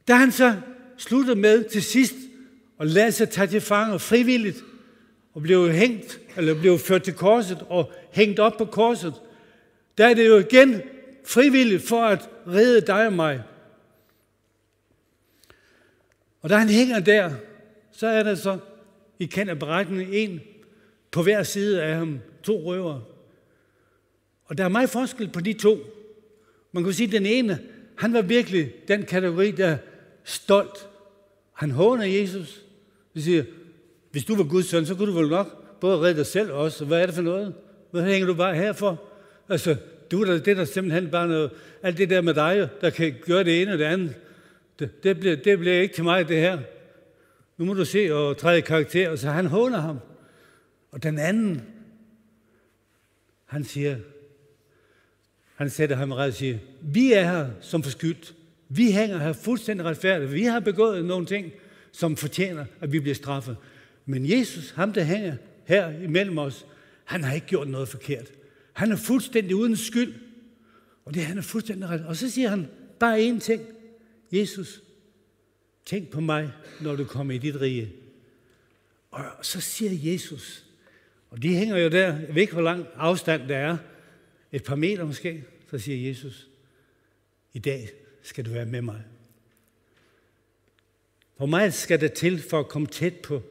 Da 0.08 0.14
han 0.16 0.32
så 0.32 0.56
slutter 0.98 1.36
med 1.36 1.64
til 1.64 1.84
sidst 1.84 2.16
at 2.80 2.88
lade 2.88 3.12
sig 3.12 3.30
tage 3.30 3.48
til 3.48 3.62
fange 3.62 4.00
frivilligt, 4.00 4.64
og 5.38 5.44
blev 5.44 5.72
hængt, 5.72 6.20
eller 6.38 6.60
blev 6.60 6.80
ført 6.80 7.04
til 7.04 7.14
korset 7.14 7.66
og 7.70 7.92
hængt 8.12 8.40
op 8.40 8.58
på 8.58 8.66
korset, 8.66 9.14
der 9.98 10.08
er 10.08 10.14
det 10.14 10.28
jo 10.28 10.38
igen 10.38 10.82
frivilligt 11.26 11.84
for 11.84 12.04
at 12.04 12.30
redde 12.48 12.88
dig 12.88 13.06
og 13.06 13.14
mig. 13.14 13.44
Og 16.42 16.50
da 16.50 16.56
han 16.56 16.70
hænger 16.70 17.00
der, 17.00 17.34
så 17.92 18.08
er 18.08 18.24
der 18.24 18.36
så, 18.36 18.58
I 19.20 19.26
kender 19.26 19.54
beretningen, 19.54 20.14
en 20.14 20.42
på 21.12 21.24
hver 21.24 21.44
side 21.44 21.84
af 21.84 21.96
ham, 21.96 22.20
to 22.44 22.62
røver. 22.66 23.02
Og 24.46 24.58
der 24.58 24.64
er 24.64 24.70
meget 24.70 24.90
forskel 24.90 25.30
på 25.30 25.40
de 25.40 25.54
to. 25.54 25.78
Man 26.72 26.84
kan 26.84 26.94
sige, 26.94 27.08
at 27.08 27.14
den 27.14 27.26
ene, 27.26 27.60
han 27.98 28.14
var 28.14 28.22
virkelig 28.22 28.74
den 28.88 29.04
kategori, 29.04 29.52
der 29.52 29.78
stolt. 30.24 30.88
Han 31.54 31.72
håner 31.72 32.06
Jesus. 32.06 32.62
Det 33.14 33.24
siger, 33.24 33.44
hvis 34.18 34.26
du 34.26 34.36
var 34.36 34.44
Guds 34.44 34.66
søn, 34.66 34.86
så 34.86 34.96
kunne 34.96 35.12
du 35.12 35.18
vel 35.20 35.30
nok 35.30 35.80
både 35.80 36.02
redde 36.02 36.18
dig 36.18 36.26
selv 36.26 36.52
også. 36.52 36.86
Hvad 36.86 37.02
er 37.02 37.06
det 37.06 37.16
for 37.16 37.22
noget? 37.22 37.54
Hvad 37.92 38.04
hænger 38.04 38.28
du 38.28 38.34
bare 38.34 38.56
her 38.56 38.74
for? 38.74 39.04
Altså, 39.50 39.76
du 40.12 40.22
er 40.22 40.26
det 40.38 40.58
der 40.58 40.66
simpelthen 40.66 41.12
bare 41.12 41.28
noget, 41.28 41.52
alt 41.84 41.98
det 41.98 42.10
der 42.10 42.22
med 42.22 42.34
dig, 42.34 42.70
der 42.82 42.90
kan 42.90 43.16
gøre 43.26 43.44
det 43.44 43.62
ene 43.62 43.74
og 43.74 43.78
det 43.78 43.86
andet. 43.86 44.16
Det, 44.80 45.04
det, 45.04 45.20
bliver, 45.20 45.36
det 45.36 45.60
bliver 45.60 45.82
ikke 45.82 45.96
til 45.96 46.04
mig, 46.04 46.28
det 46.28 46.38
her. 46.38 46.60
Nu 47.58 47.66
må 47.66 47.74
du 47.74 47.86
se 47.86 48.16
og 48.16 48.38
træde 48.38 48.62
karakter. 48.62 49.10
Og 49.10 49.18
så 49.18 49.30
han 49.30 49.46
håner 49.46 49.80
ham. 49.80 50.00
Og 50.92 51.04
den 51.04 51.20
anden, 51.20 51.62
han 53.46 53.64
siger, 53.64 53.98
han 55.56 55.70
sætter 55.70 55.96
ham 55.96 56.12
ret 56.12 56.28
og 56.28 56.34
siger, 56.34 56.58
vi 56.82 57.14
er 57.14 57.24
her 57.24 57.50
som 57.62 57.84
forskyldt. 57.84 58.34
Vi 58.70 58.92
hænger 58.92 59.18
her 59.18 59.34
fuldstændig 59.34 59.86
retfærdigt. 59.86 60.34
Vi 60.34 60.44
har 60.44 60.60
begået 60.60 61.06
nogle 61.06 61.26
ting, 61.26 61.52
som 61.92 62.18
fortjener, 62.18 62.66
at 62.82 62.92
vi 62.92 63.00
bliver 63.00 63.16
straffet. 63.16 63.58
Men 64.10 64.30
Jesus, 64.30 64.70
ham 64.70 64.94
der 64.94 65.04
hænger 65.04 65.36
her 65.66 65.90
imellem 66.00 66.38
os, 66.38 66.66
han 67.04 67.24
har 67.24 67.34
ikke 67.34 67.48
gjort 67.48 67.68
noget 67.68 67.88
forkert. 67.90 68.32
Han 68.74 68.92
er 68.92 68.96
fuldstændig 68.96 69.56
uden 69.56 69.78
skyld. 69.78 70.14
Og 71.06 71.14
det 71.14 71.26
han 71.26 71.38
er 71.38 71.42
fuldstændig 71.42 71.90
ret. 71.90 72.06
Og 72.06 72.16
så 72.16 72.30
siger 72.30 72.50
han 72.50 72.68
bare 73.00 73.30
én 73.30 73.40
ting. 73.40 73.66
Jesus, 74.32 74.82
tænk 75.86 76.10
på 76.10 76.22
mig, 76.22 76.52
når 76.82 76.96
du 76.96 77.06
kommer 77.06 77.34
i 77.34 77.38
dit 77.38 77.62
rige. 77.62 77.94
Og 79.12 79.24
så 79.42 79.62
siger 79.62 80.12
Jesus, 80.12 80.66
og 81.30 81.44
de 81.44 81.56
hænger 81.56 81.78
jo 81.78 81.90
der, 81.90 82.18
jeg 82.18 82.36
ved 82.36 82.42
ikke, 82.42 82.54
hvor 82.54 82.62
lang 82.62 82.86
afstand 82.96 83.48
der 83.48 83.58
er, 83.58 83.78
et 84.52 84.64
par 84.64 84.76
meter 84.76 85.06
måske, 85.06 85.44
så 85.72 85.80
siger 85.80 86.08
Jesus, 86.08 86.50
i 87.54 87.60
dag 87.60 87.90
skal 88.22 88.46
du 88.46 88.50
være 88.50 88.66
med 88.66 88.82
mig. 88.82 89.04
Hvor 91.38 91.46
meget 91.46 91.74
skal 91.74 92.02
der 92.02 92.08
til 92.08 92.42
for 92.42 92.60
at 92.60 92.68
komme 92.68 92.88
tæt 92.88 93.16
på, 93.16 93.44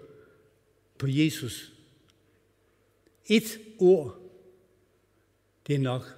på 0.98 1.06
Jesus? 1.08 1.72
Et 3.26 3.60
ord, 3.78 4.18
det 5.66 5.74
er 5.74 5.78
nok. 5.78 6.16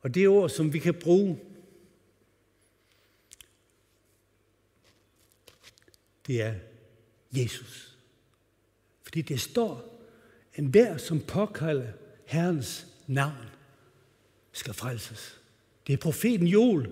Og 0.00 0.14
det 0.14 0.28
ord, 0.28 0.50
som 0.50 0.72
vi 0.72 0.78
kan 0.78 0.94
bruge, 0.94 1.38
det 6.26 6.42
er 6.42 6.54
Jesus. 7.32 7.96
Fordi 9.02 9.22
det 9.22 9.40
står, 9.40 10.02
en 10.58 10.66
hver, 10.66 10.96
som 10.96 11.20
påkalder 11.20 11.92
Herrens 12.24 12.86
navn, 13.06 13.50
skal 14.52 14.74
frelses. 14.74 15.40
Det 15.86 15.92
er 15.92 15.96
profeten 15.96 16.46
Joel, 16.46 16.90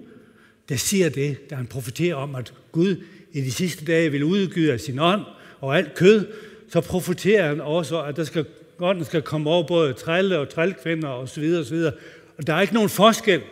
der 0.69 0.77
siger 0.77 1.09
det, 1.09 1.51
da 1.51 1.55
han 1.55 1.67
profeterer 1.67 2.15
om, 2.15 2.35
at 2.35 2.55
Gud 2.73 3.05
i 3.33 3.41
de 3.41 3.53
sidste 3.53 3.85
dage 3.85 4.11
vil 4.11 4.25
udgyde 4.25 4.73
af 4.73 4.81
sin 4.81 4.99
ånd 4.99 5.23
og 5.61 5.77
alt 5.77 5.95
kød, 5.95 6.27
så 6.69 6.81
profeterer 6.81 7.49
han 7.49 7.61
også, 7.61 8.03
at 8.03 8.17
der 8.17 8.25
skal, 8.25 8.47
ånden 8.81 9.05
skal 9.05 9.23
komme 9.23 9.51
over 9.51 9.67
både 9.67 9.93
trælle 9.93 10.39
og 10.39 10.49
trælkvinder 10.49 11.09
og 11.09 11.29
så 11.29 11.41
videre 11.41 11.61
og 11.61 11.67
så 11.67 11.75
videre. 11.75 11.93
Og 12.39 12.47
der 12.47 12.55
er 12.55 12.61
ikke 12.61 12.75
nogen 12.75 12.89
forskel. 12.89 13.43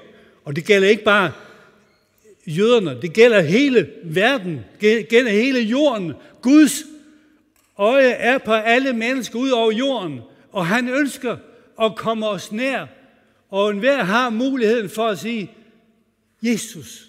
Og 0.44 0.56
det 0.56 0.64
gælder 0.64 0.88
ikke 0.88 1.04
bare 1.04 1.32
jøderne, 2.46 2.98
det 3.02 3.12
gælder 3.12 3.40
hele 3.40 3.90
verden, 4.04 4.64
det 4.80 5.08
gælder 5.08 5.30
hele 5.30 5.60
jorden. 5.60 6.12
Guds 6.42 6.82
øje 7.78 8.10
er 8.10 8.38
på 8.38 8.52
alle 8.52 8.92
mennesker 8.92 9.38
ud 9.38 9.50
over 9.50 9.72
jorden, 9.72 10.20
og 10.52 10.66
han 10.66 10.88
ønsker 10.88 11.36
at 11.82 11.96
komme 11.96 12.28
os 12.28 12.52
nær. 12.52 12.86
Og 13.50 13.70
enhver 13.70 14.04
har 14.04 14.30
muligheden 14.30 14.90
for 14.90 15.06
at 15.06 15.18
sige, 15.18 15.50
Jesus, 16.42 17.08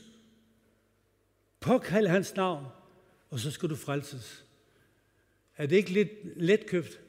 påkald 1.60 2.08
hans 2.08 2.36
navn, 2.36 2.66
og 3.32 3.40
så 3.40 3.52
skal 3.52 3.70
du 3.70 3.76
frelses. 3.76 4.44
Er 5.58 5.66
det 5.66 5.76
ikke 5.76 5.90
lidt 5.90 6.10
letkøbt? 6.36 7.00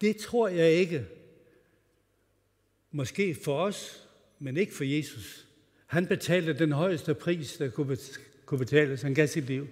Det 0.00 0.16
tror 0.16 0.48
jeg 0.48 0.72
ikke. 0.72 1.06
Måske 2.90 3.34
for 3.34 3.58
os, 3.58 4.08
men 4.38 4.56
ikke 4.56 4.74
for 4.74 4.84
Jesus. 4.84 5.46
Han 5.86 6.06
betalte 6.06 6.52
den 6.52 6.72
højeste 6.72 7.14
pris, 7.14 7.56
der 7.56 7.68
kunne 8.46 8.58
betales. 8.58 9.02
Han 9.02 9.14
gav 9.14 9.26
sit 9.26 9.44
liv. 9.44 9.68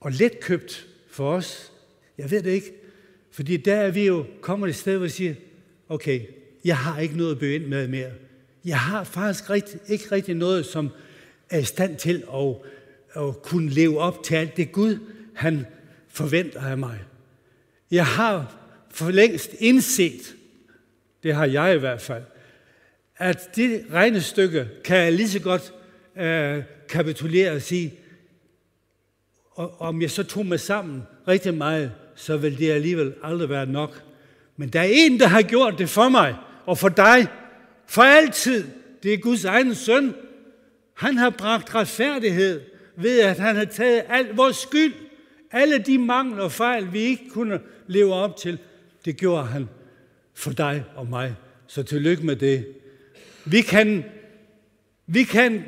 Og 0.00 0.12
letkøbt 0.12 0.88
for 1.08 1.32
os, 1.32 1.72
jeg 2.18 2.30
ved 2.30 2.42
det 2.42 2.50
ikke. 2.50 2.72
Fordi 3.30 3.56
der 3.56 3.74
er 3.74 3.90
vi 3.90 4.06
jo 4.06 4.26
kommet 4.40 4.68
et 4.68 4.76
sted, 4.76 4.96
hvor 4.96 5.04
vi 5.04 5.10
siger, 5.10 5.34
okay, 5.88 6.20
jeg 6.64 6.78
har 6.78 7.00
ikke 7.00 7.16
noget 7.16 7.32
at 7.32 7.38
bøge 7.38 7.54
ind 7.54 7.66
med 7.66 7.88
mere. 7.88 8.12
Jeg 8.64 8.80
har 8.80 9.04
faktisk 9.04 9.50
rigtig, 9.50 9.80
ikke 9.88 10.12
rigtig 10.12 10.34
noget, 10.34 10.66
som 10.66 10.90
er 11.50 11.58
i 11.58 11.64
stand 11.64 11.96
til 11.96 12.24
at, 12.34 12.56
at 13.24 13.42
kunne 13.42 13.70
leve 13.70 13.98
op 13.98 14.22
til 14.22 14.34
alt 14.34 14.56
det 14.56 14.72
Gud, 14.72 14.98
han 15.34 15.66
forventer 16.14 16.62
af 16.62 16.78
mig. 16.78 16.98
Jeg 17.90 18.06
har 18.06 18.56
for 18.90 19.10
længst 19.10 19.50
indset, 19.58 20.36
det 21.22 21.34
har 21.34 21.46
jeg 21.46 21.74
i 21.74 21.78
hvert 21.78 22.00
fald, 22.02 22.22
at 23.16 23.56
det 23.56 23.84
regnestykke 23.92 24.68
kan 24.84 24.96
jeg 24.96 25.12
lige 25.12 25.28
så 25.28 25.40
godt 25.40 25.72
øh, 26.16 26.62
kapitulere 26.88 27.52
og 27.52 27.62
sige, 27.62 27.94
og 29.50 29.80
om 29.80 30.02
jeg 30.02 30.10
så 30.10 30.22
tog 30.22 30.46
mig 30.46 30.60
sammen 30.60 31.02
rigtig 31.28 31.54
meget, 31.54 31.92
så 32.14 32.36
vil 32.36 32.58
det 32.58 32.70
alligevel 32.70 33.14
aldrig 33.22 33.48
være 33.48 33.66
nok. 33.66 34.02
Men 34.56 34.68
der 34.68 34.80
er 34.80 34.88
en, 34.90 35.20
der 35.20 35.26
har 35.26 35.42
gjort 35.42 35.78
det 35.78 35.88
for 35.88 36.08
mig 36.08 36.36
og 36.66 36.78
for 36.78 36.88
dig, 36.88 37.26
for 37.86 38.02
altid. 38.02 38.64
Det 39.02 39.14
er 39.14 39.18
Guds 39.18 39.44
egen 39.44 39.74
søn. 39.74 40.14
Han 40.94 41.16
har 41.16 41.30
bragt 41.30 41.74
retfærdighed 41.74 42.60
ved, 42.96 43.20
at 43.20 43.38
han 43.38 43.56
har 43.56 43.64
taget 43.64 44.02
al 44.08 44.34
vores 44.34 44.56
skyld. 44.56 44.94
Alle 45.54 45.78
de 45.78 45.98
mangler 45.98 46.42
og 46.42 46.52
fejl, 46.52 46.92
vi 46.92 46.98
ikke 46.98 47.30
kunne 47.30 47.60
leve 47.86 48.14
op 48.14 48.36
til, 48.36 48.58
det 49.04 49.16
gjorde 49.16 49.46
han 49.46 49.68
for 50.34 50.52
dig 50.52 50.84
og 50.96 51.06
mig. 51.06 51.34
Så 51.66 51.82
tillykke 51.82 52.26
med 52.26 52.36
det. 52.36 52.74
Vi 53.44 53.60
kan, 53.60 54.04
vi 55.06 55.22
kan 55.24 55.64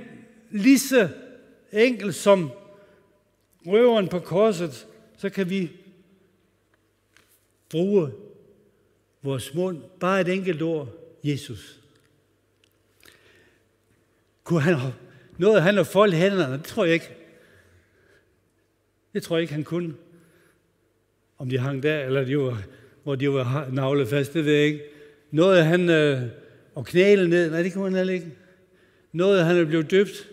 lige 0.51 0.79
så 0.79 1.09
enkelt 1.73 2.15
som 2.15 2.51
røveren 3.67 4.09
på 4.09 4.19
korset, 4.19 4.87
så 5.17 5.31
kan 5.31 5.51
vi 5.51 5.71
bruge 7.71 8.13
vores 9.23 9.55
mund, 9.55 9.83
bare 10.01 10.21
et 10.21 10.29
enkelt 10.29 10.63
ord, 10.63 10.89
Jesus. 11.25 11.81
Kunne 14.45 14.61
han 14.61 14.77
noget 15.39 15.63
han 15.63 15.79
at 15.79 15.87
folde 15.87 16.17
hænderne? 16.17 16.53
Det 16.53 16.65
tror 16.65 16.85
jeg 16.85 16.95
ikke. 16.95 17.26
Det 19.17 19.23
tror 19.23 19.37
jeg 19.37 19.43
ikke, 19.43 19.55
han 19.55 19.65
kunne. 19.65 19.95
Om 21.39 21.49
de 21.49 21.59
hang 21.59 21.83
der, 21.83 22.05
eller 22.05 22.25
de 22.25 22.39
var, 22.39 22.63
hvor 23.03 23.15
de 23.15 23.31
var 23.31 23.69
navlet 23.73 24.09
fast, 24.09 24.35
det 24.35 24.45
ved 24.45 24.53
jeg 24.53 24.65
ikke. 24.65 24.85
Nåede 25.31 25.65
han, 25.65 25.91
øh, 25.91 26.23
at 26.77 26.87
knæle 26.87 27.29
ned, 27.29 27.51
nej 27.51 27.63
det 27.63 27.73
kunne 27.73 27.85
han 27.85 27.95
heller 27.95 28.13
ikke. 28.13 28.27
Nåede 29.13 29.45
han 29.45 29.57
at 29.57 29.67
blive 29.67 29.83
døbt, 29.83 30.31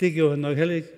det 0.00 0.12
gjorde 0.12 0.30
han 0.30 0.38
nok 0.38 0.56
heller 0.56 0.74
ikke. 0.74 0.88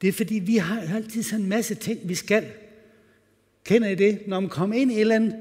Det 0.00 0.08
er 0.08 0.12
fordi, 0.12 0.34
vi 0.34 0.56
har 0.56 0.94
altid 0.94 1.22
sådan 1.22 1.42
en 1.42 1.48
masse 1.48 1.74
ting, 1.74 2.00
vi 2.04 2.14
skal. 2.14 2.46
Kender 3.64 3.88
I 3.88 3.94
det? 3.94 4.26
Når 4.26 4.40
man 4.40 4.50
kommer 4.50 4.76
ind 4.76 4.92
i 4.92 4.94
et 4.94 5.00
eller 5.00 5.14
andet 5.14 5.36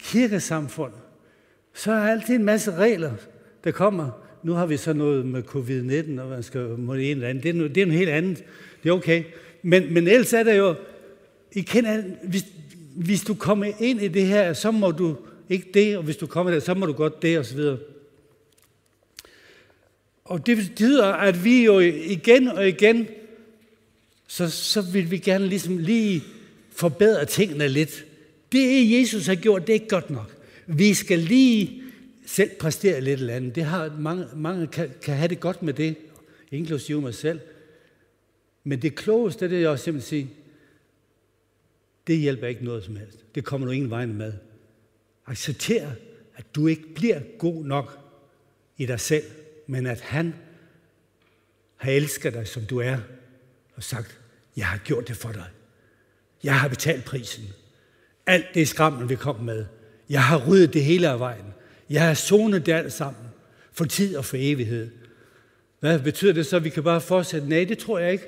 kirkesamfund, 0.00 0.92
så 1.74 1.92
er 1.92 1.96
der 1.96 2.12
altid 2.12 2.34
en 2.34 2.44
masse 2.44 2.74
regler, 2.74 3.14
der 3.64 3.70
kommer. 3.70 4.27
Nu 4.42 4.52
har 4.52 4.66
vi 4.66 4.76
så 4.76 4.92
noget 4.92 5.26
med 5.26 5.42
covid-19, 5.42 6.20
og 6.20 6.28
man 6.28 6.42
skal 6.42 6.60
må 6.60 6.96
det 6.96 7.02
ene 7.02 7.10
eller 7.10 7.28
andet. 7.28 7.42
Det 7.42 7.48
er, 7.48 7.54
noget, 7.54 7.74
det 7.74 7.80
er 7.80 7.86
noget 7.86 7.98
helt 7.98 8.10
andet. 8.10 8.44
Det 8.82 8.88
er 8.88 8.92
okay. 8.92 9.24
Men, 9.62 9.94
men 9.94 10.08
ellers 10.08 10.32
er 10.32 10.42
det 10.42 10.58
jo, 10.58 10.74
I 11.52 11.60
kender, 11.60 12.02
hvis, 12.24 12.46
hvis 12.94 13.22
du 13.22 13.34
kommer 13.34 13.72
ind 13.78 14.02
i 14.02 14.08
det 14.08 14.26
her, 14.26 14.52
så 14.52 14.70
må 14.70 14.90
du 14.90 15.16
ikke 15.48 15.68
det, 15.74 15.96
og 15.96 16.02
hvis 16.02 16.16
du 16.16 16.26
kommer 16.26 16.52
der, 16.52 16.60
så 16.60 16.74
må 16.74 16.86
du 16.86 16.92
godt 16.92 17.22
det, 17.22 17.38
og 17.38 17.46
så 17.46 17.54
videre. 17.54 17.78
Og 20.24 20.46
det 20.46 20.56
betyder, 20.56 21.06
at 21.06 21.44
vi 21.44 21.64
jo 21.64 21.78
igen 21.78 22.48
og 22.48 22.68
igen, 22.68 23.06
så, 24.26 24.50
så 24.50 24.80
vil 24.80 25.10
vi 25.10 25.18
gerne 25.18 25.46
ligesom 25.46 25.78
lige 25.78 26.22
forbedre 26.72 27.24
tingene 27.24 27.68
lidt. 27.68 28.04
Det, 28.52 28.98
Jesus 28.98 29.26
har 29.26 29.34
gjort, 29.34 29.66
det 29.66 29.68
er 29.68 29.74
ikke 29.74 29.88
godt 29.88 30.10
nok. 30.10 30.34
Vi 30.66 30.94
skal 30.94 31.18
lige 31.18 31.82
selv 32.28 32.50
præstere 32.60 33.00
lidt 33.00 33.20
eller 33.20 33.34
andet. 33.34 33.54
Det 33.54 33.64
har, 33.64 33.96
mange, 33.98 34.26
mange 34.34 34.66
kan, 34.66 34.90
kan 35.02 35.16
have 35.16 35.28
det 35.28 35.40
godt 35.40 35.62
med 35.62 35.74
det, 35.74 35.96
inklusive 36.50 37.00
mig 37.00 37.14
selv. 37.14 37.40
Men 38.64 38.82
det 38.82 38.94
klogeste, 38.94 39.50
det 39.50 39.64
er 39.64 39.68
også 39.68 39.84
simpelthen 39.84 40.08
sige, 40.08 40.36
det 42.06 42.18
hjælper 42.18 42.46
ikke 42.46 42.64
noget 42.64 42.84
som 42.84 42.96
helst. 42.96 43.34
Det 43.34 43.44
kommer 43.44 43.66
du 43.66 43.72
ingen 43.72 43.90
vejen 43.90 44.14
med. 44.14 44.32
Accepter, 45.26 45.90
at 46.36 46.54
du 46.54 46.66
ikke 46.66 46.94
bliver 46.94 47.20
god 47.38 47.64
nok 47.64 47.98
i 48.76 48.86
dig 48.86 49.00
selv, 49.00 49.24
men 49.66 49.86
at 49.86 50.00
han 50.00 50.34
har 51.76 51.90
elsket 51.90 52.34
dig, 52.34 52.46
som 52.46 52.62
du 52.62 52.78
er, 52.78 52.98
og 53.74 53.82
sagt, 53.82 54.20
jeg 54.56 54.66
har 54.66 54.78
gjort 54.78 55.08
det 55.08 55.16
for 55.16 55.32
dig. 55.32 55.46
Jeg 56.42 56.60
har 56.60 56.68
betalt 56.68 57.04
prisen. 57.04 57.44
Alt 58.26 58.46
det 58.54 58.68
skrammel, 58.68 59.08
vi 59.08 59.16
kom 59.16 59.40
med. 59.40 59.66
Jeg 60.08 60.24
har 60.24 60.48
ryddet 60.48 60.74
det 60.74 60.84
hele 60.84 61.08
af 61.08 61.20
vejen. 61.20 61.54
Jeg 61.90 62.06
har 62.06 62.14
zonet 62.14 62.66
det 62.66 62.72
alt 62.72 62.92
sammen. 62.92 63.22
For 63.72 63.84
tid 63.84 64.16
og 64.16 64.24
for 64.24 64.36
evighed. 64.40 64.90
Hvad 65.80 65.98
betyder 65.98 66.32
det 66.32 66.46
så, 66.46 66.56
at 66.56 66.64
vi 66.64 66.68
kan 66.68 66.82
bare 66.82 67.00
fortsætte? 67.00 67.48
Nej, 67.48 67.64
det 67.64 67.78
tror 67.78 67.98
jeg 67.98 68.12
ikke. 68.12 68.24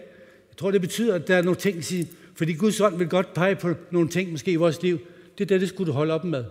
Jeg 0.50 0.56
tror, 0.56 0.70
det 0.70 0.80
betyder, 0.80 1.14
at 1.14 1.28
der 1.28 1.36
er 1.36 1.42
nogle 1.42 1.58
ting, 1.60 1.84
fordi 2.34 2.52
Guds 2.52 2.80
ånd 2.80 2.98
vil 2.98 3.08
godt 3.08 3.34
pege 3.34 3.56
på 3.56 3.74
nogle 3.90 4.08
ting 4.08 4.30
måske 4.30 4.52
i 4.52 4.56
vores 4.56 4.82
liv. 4.82 4.98
Det 5.38 5.48
der, 5.48 5.58
det 5.58 5.68
skulle 5.68 5.88
du 5.88 5.92
holde 5.92 6.14
op 6.14 6.24
med. 6.24 6.44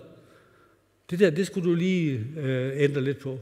Det 1.09 1.19
der, 1.19 1.29
det 1.29 1.47
skulle 1.47 1.69
du 1.69 1.75
lige 1.75 2.25
øh, 2.37 2.71
ændre 2.75 3.01
lidt 3.01 3.19
på. 3.19 3.39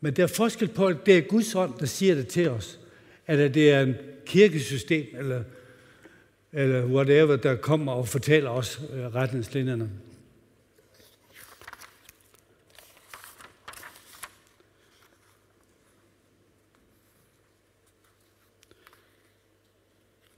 Men 0.00 0.14
der 0.14 0.22
er 0.22 0.26
forskel 0.26 0.68
på, 0.68 0.86
at 0.86 0.96
det 1.06 1.18
er 1.18 1.20
Guds 1.20 1.54
ånd, 1.54 1.74
der 1.80 1.86
siger 1.86 2.14
det 2.14 2.26
til 2.26 2.50
os. 2.50 2.80
Eller 3.28 3.48
det 3.48 3.70
er 3.70 3.80
en 3.80 3.94
kirkesystem, 4.26 5.06
eller, 5.18 5.42
eller 6.52 6.84
whatever, 6.84 7.36
der 7.36 7.56
kommer 7.56 7.92
og 7.92 8.08
fortæller 8.08 8.50
os 8.50 8.80
øh, 8.94 9.14
retningslinjerne. 9.14 9.90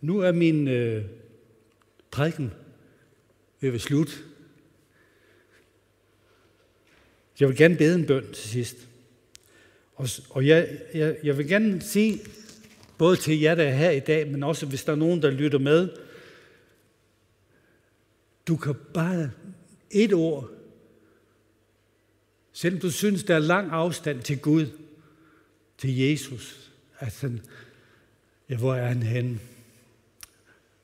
Nu 0.00 0.18
er 0.18 0.32
min 0.32 0.68
øh, 0.68 1.04
prædiken 2.10 2.52
ved 3.60 3.78
slut. 3.78 4.24
Jeg 7.40 7.48
vil 7.48 7.56
gerne 7.56 7.76
bede 7.76 7.94
en 7.94 8.06
bøn 8.06 8.32
til 8.32 8.50
sidst. 8.50 8.88
Og, 9.94 10.08
og 10.30 10.46
jeg, 10.46 10.78
jeg, 10.94 11.16
jeg 11.22 11.38
vil 11.38 11.48
gerne 11.48 11.80
sige, 11.80 12.20
både 12.98 13.16
til 13.16 13.40
jer, 13.40 13.54
der 13.54 13.64
er 13.64 13.74
her 13.74 13.90
i 13.90 14.00
dag, 14.00 14.28
men 14.28 14.42
også 14.42 14.66
hvis 14.66 14.84
der 14.84 14.92
er 14.92 14.96
nogen, 14.96 15.22
der 15.22 15.30
lytter 15.30 15.58
med, 15.58 15.88
du 18.48 18.56
kan 18.56 18.74
bare 18.94 19.30
et 19.90 20.12
ord, 20.12 20.50
selvom 22.52 22.80
du 22.80 22.90
synes, 22.90 23.24
der 23.24 23.34
er 23.34 23.38
lang 23.38 23.70
afstand 23.70 24.22
til 24.22 24.38
Gud, 24.38 24.66
til 25.78 25.96
Jesus, 25.96 26.70
at 26.98 27.18
han, 27.20 27.40
ja, 28.50 28.56
hvor 28.56 28.74
er 28.74 28.86
han 28.86 29.02
henne? 29.02 29.38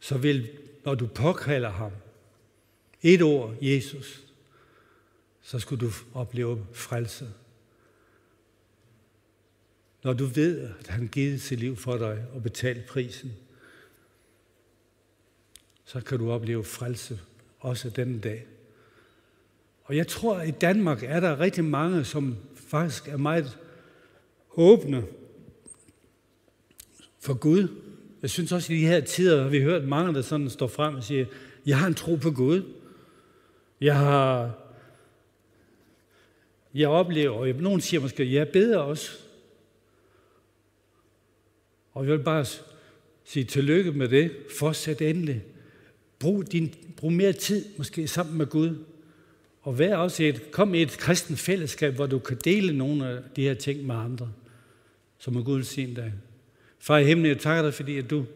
Så 0.05 0.19
vil, 0.19 0.51
når 0.85 0.95
du 0.95 1.07
påkalder 1.07 1.71
ham, 1.71 1.93
et 3.03 3.23
ord, 3.23 3.55
Jesus, 3.61 4.25
så 5.43 5.59
skulle 5.59 5.87
du 5.87 5.93
opleve 6.15 6.67
frelse. 6.73 7.29
Når 10.03 10.13
du 10.13 10.25
ved, 10.25 10.71
at 10.79 10.87
han 10.87 11.09
givet 11.09 11.43
sit 11.43 11.59
liv 11.59 11.77
for 11.77 11.97
dig 11.97 12.27
og 12.35 12.43
betalt 12.43 12.87
prisen, 12.87 13.33
så 15.85 16.01
kan 16.01 16.19
du 16.19 16.31
opleve 16.31 16.65
frelse 16.65 17.21
også 17.61 17.91
denne 17.91 18.21
dag. 18.21 18.47
Og 19.85 19.97
jeg 19.97 20.07
tror, 20.07 20.37
at 20.37 20.49
i 20.49 20.51
Danmark 20.61 21.03
er 21.03 21.21
der 21.21 21.41
rigtig 21.41 21.65
mange, 21.65 22.05
som 22.05 22.37
faktisk 22.55 23.09
er 23.09 23.17
meget 23.17 23.59
åbne 24.51 25.07
for 27.21 27.35
Gud. 27.35 27.84
Jeg 28.25 28.31
synes 28.31 28.53
også, 28.53 28.73
at 28.73 28.77
i 28.77 28.81
de 28.81 28.87
her 28.87 29.01
tider 29.01 29.43
har 29.43 29.49
vi 29.49 29.63
hørt 29.63 29.85
mange, 29.85 30.15
der 30.15 30.23
sådan 30.23 30.51
står 30.51 30.67
frem 30.67 30.95
og 30.95 31.05
siger, 31.05 31.27
jeg 31.67 31.79
har 31.79 31.87
en 31.87 31.95
tro 31.95 32.17
på 32.17 32.31
Gud. 32.31 32.63
Jeg 33.81 33.99
har 33.99 34.59
jeg 36.75 36.89
oplever, 36.89 37.35
og 37.35 37.49
nogen 37.49 37.81
siger 37.81 38.01
måske, 38.01 38.33
jeg 38.33 38.49
beder 38.49 38.79
også. 38.79 39.11
Og 41.93 42.05
jeg 42.05 42.13
vil 42.13 42.25
bare 42.25 42.47
sige 43.25 43.45
tillykke 43.45 43.93
med 43.93 44.09
det. 44.09 44.31
Fortsæt 44.59 45.01
endelig. 45.01 45.45
Brug, 46.19 46.53
din, 46.53 46.75
brug 46.97 47.13
mere 47.13 47.33
tid, 47.33 47.65
måske 47.77 48.09
sammen 48.09 48.39
med 48.39 48.47
Gud. 48.47 48.85
Og 49.63 49.79
vær 49.79 49.97
også 49.97 50.23
et, 50.23 50.51
kom 50.51 50.75
i 50.75 50.83
et 50.83 50.91
kristen 50.91 51.37
fællesskab, 51.37 51.95
hvor 51.95 52.07
du 52.07 52.19
kan 52.19 52.37
dele 52.45 52.77
nogle 52.79 53.09
af 53.09 53.23
de 53.37 53.43
her 53.43 53.55
ting 53.55 53.87
med 53.87 53.95
andre, 53.95 54.33
som 55.19 55.37
er 55.37 55.43
Gud 55.43 55.63
sin 55.63 55.95
dag. 55.95 56.13
Far 56.85 56.99
i 56.99 57.05
himlen, 57.05 57.27
jeg 57.27 57.39
takker 57.39 57.63
dig, 57.63 57.75
fordi 57.75 57.99
at 57.99 58.11
du 58.11 58.27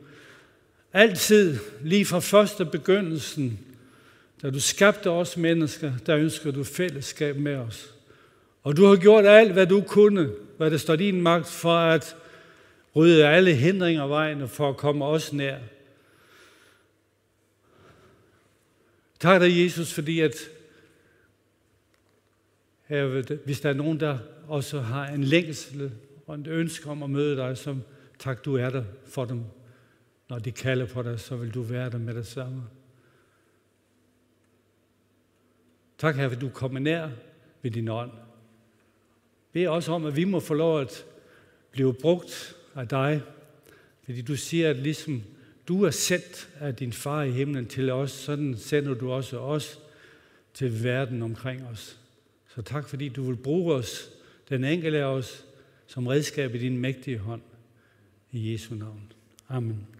altid, 0.92 1.58
lige 1.82 2.04
fra 2.04 2.18
første 2.18 2.64
begyndelsen, 2.64 3.60
da 4.42 4.50
du 4.50 4.60
skabte 4.60 5.10
os 5.10 5.36
mennesker, 5.36 5.92
der 6.06 6.16
ønsker 6.16 6.50
du 6.50 6.64
fællesskab 6.64 7.36
med 7.36 7.56
os. 7.56 7.94
Og 8.62 8.76
du 8.76 8.84
har 8.84 8.96
gjort 8.96 9.26
alt, 9.26 9.52
hvad 9.52 9.66
du 9.66 9.80
kunne, 9.80 10.30
hvad 10.56 10.70
der 10.70 10.76
står 10.76 10.96
din 10.96 11.22
magt, 11.22 11.46
for 11.46 11.76
at 11.76 12.16
rydde 12.96 13.28
alle 13.28 13.54
hindringer 13.54 14.02
og 14.02 14.10
vejen 14.10 14.48
for 14.48 14.68
at 14.68 14.76
komme 14.76 15.04
os 15.04 15.32
nær. 15.32 15.58
Tak 19.20 19.40
dig, 19.40 19.64
Jesus, 19.64 19.92
fordi 19.92 20.20
at 20.20 20.34
her, 22.86 23.36
hvis 23.44 23.60
der 23.60 23.68
er 23.68 23.74
nogen, 23.74 24.00
der 24.00 24.18
også 24.46 24.80
har 24.80 25.06
en 25.06 25.24
længsel 25.24 25.92
og 26.26 26.34
en 26.34 26.46
ønske 26.46 26.90
om 26.90 27.02
at 27.02 27.10
møde 27.10 27.36
dig, 27.36 27.58
som 27.58 27.82
tak, 28.18 28.44
du 28.44 28.56
er 28.56 28.70
der 28.70 28.84
for 29.06 29.24
dem. 29.24 29.44
Når 30.28 30.38
de 30.38 30.52
kalder 30.52 30.86
på 30.86 31.02
dig, 31.02 31.20
så 31.20 31.36
vil 31.36 31.54
du 31.54 31.62
være 31.62 31.90
der 31.90 31.98
med 31.98 32.14
det 32.14 32.26
samme. 32.26 32.62
Tak, 35.98 36.16
Herre, 36.16 36.32
at 36.32 36.40
du 36.40 36.48
kommer 36.48 36.78
nær 36.80 37.10
ved 37.62 37.70
din 37.70 37.88
ånd 37.88 38.10
Bed 39.52 39.66
også 39.66 39.92
om, 39.92 40.06
at 40.06 40.16
vi 40.16 40.24
må 40.24 40.40
få 40.40 40.54
lov 40.54 40.80
at 40.80 41.06
blive 41.70 41.94
brugt 41.94 42.56
af 42.74 42.88
dig, 42.88 43.22
fordi 44.04 44.22
du 44.22 44.36
siger, 44.36 44.70
at 44.70 44.76
ligesom 44.76 45.22
du 45.68 45.84
er 45.84 45.90
sendt 45.90 46.50
af 46.60 46.76
din 46.76 46.92
far 46.92 47.22
i 47.22 47.30
himlen 47.30 47.66
til 47.66 47.90
os, 47.90 48.10
sådan 48.10 48.56
sender 48.56 48.94
du 48.94 49.12
også 49.12 49.38
os 49.38 49.80
til 50.54 50.84
verden 50.84 51.22
omkring 51.22 51.66
os. 51.66 51.98
Så 52.54 52.62
tak, 52.62 52.88
fordi 52.88 53.08
du 53.08 53.22
vil 53.22 53.36
bruge 53.36 53.74
os, 53.74 54.10
den 54.48 54.64
enkelte 54.64 54.98
af 54.98 55.04
os, 55.04 55.44
som 55.86 56.06
redskab 56.06 56.54
i 56.54 56.58
din 56.58 56.78
mægtige 56.78 57.18
hånd. 57.18 57.42
I 58.32 58.38
Jesu 58.38 58.74
navn. 58.74 59.08
Amen. 59.50 59.97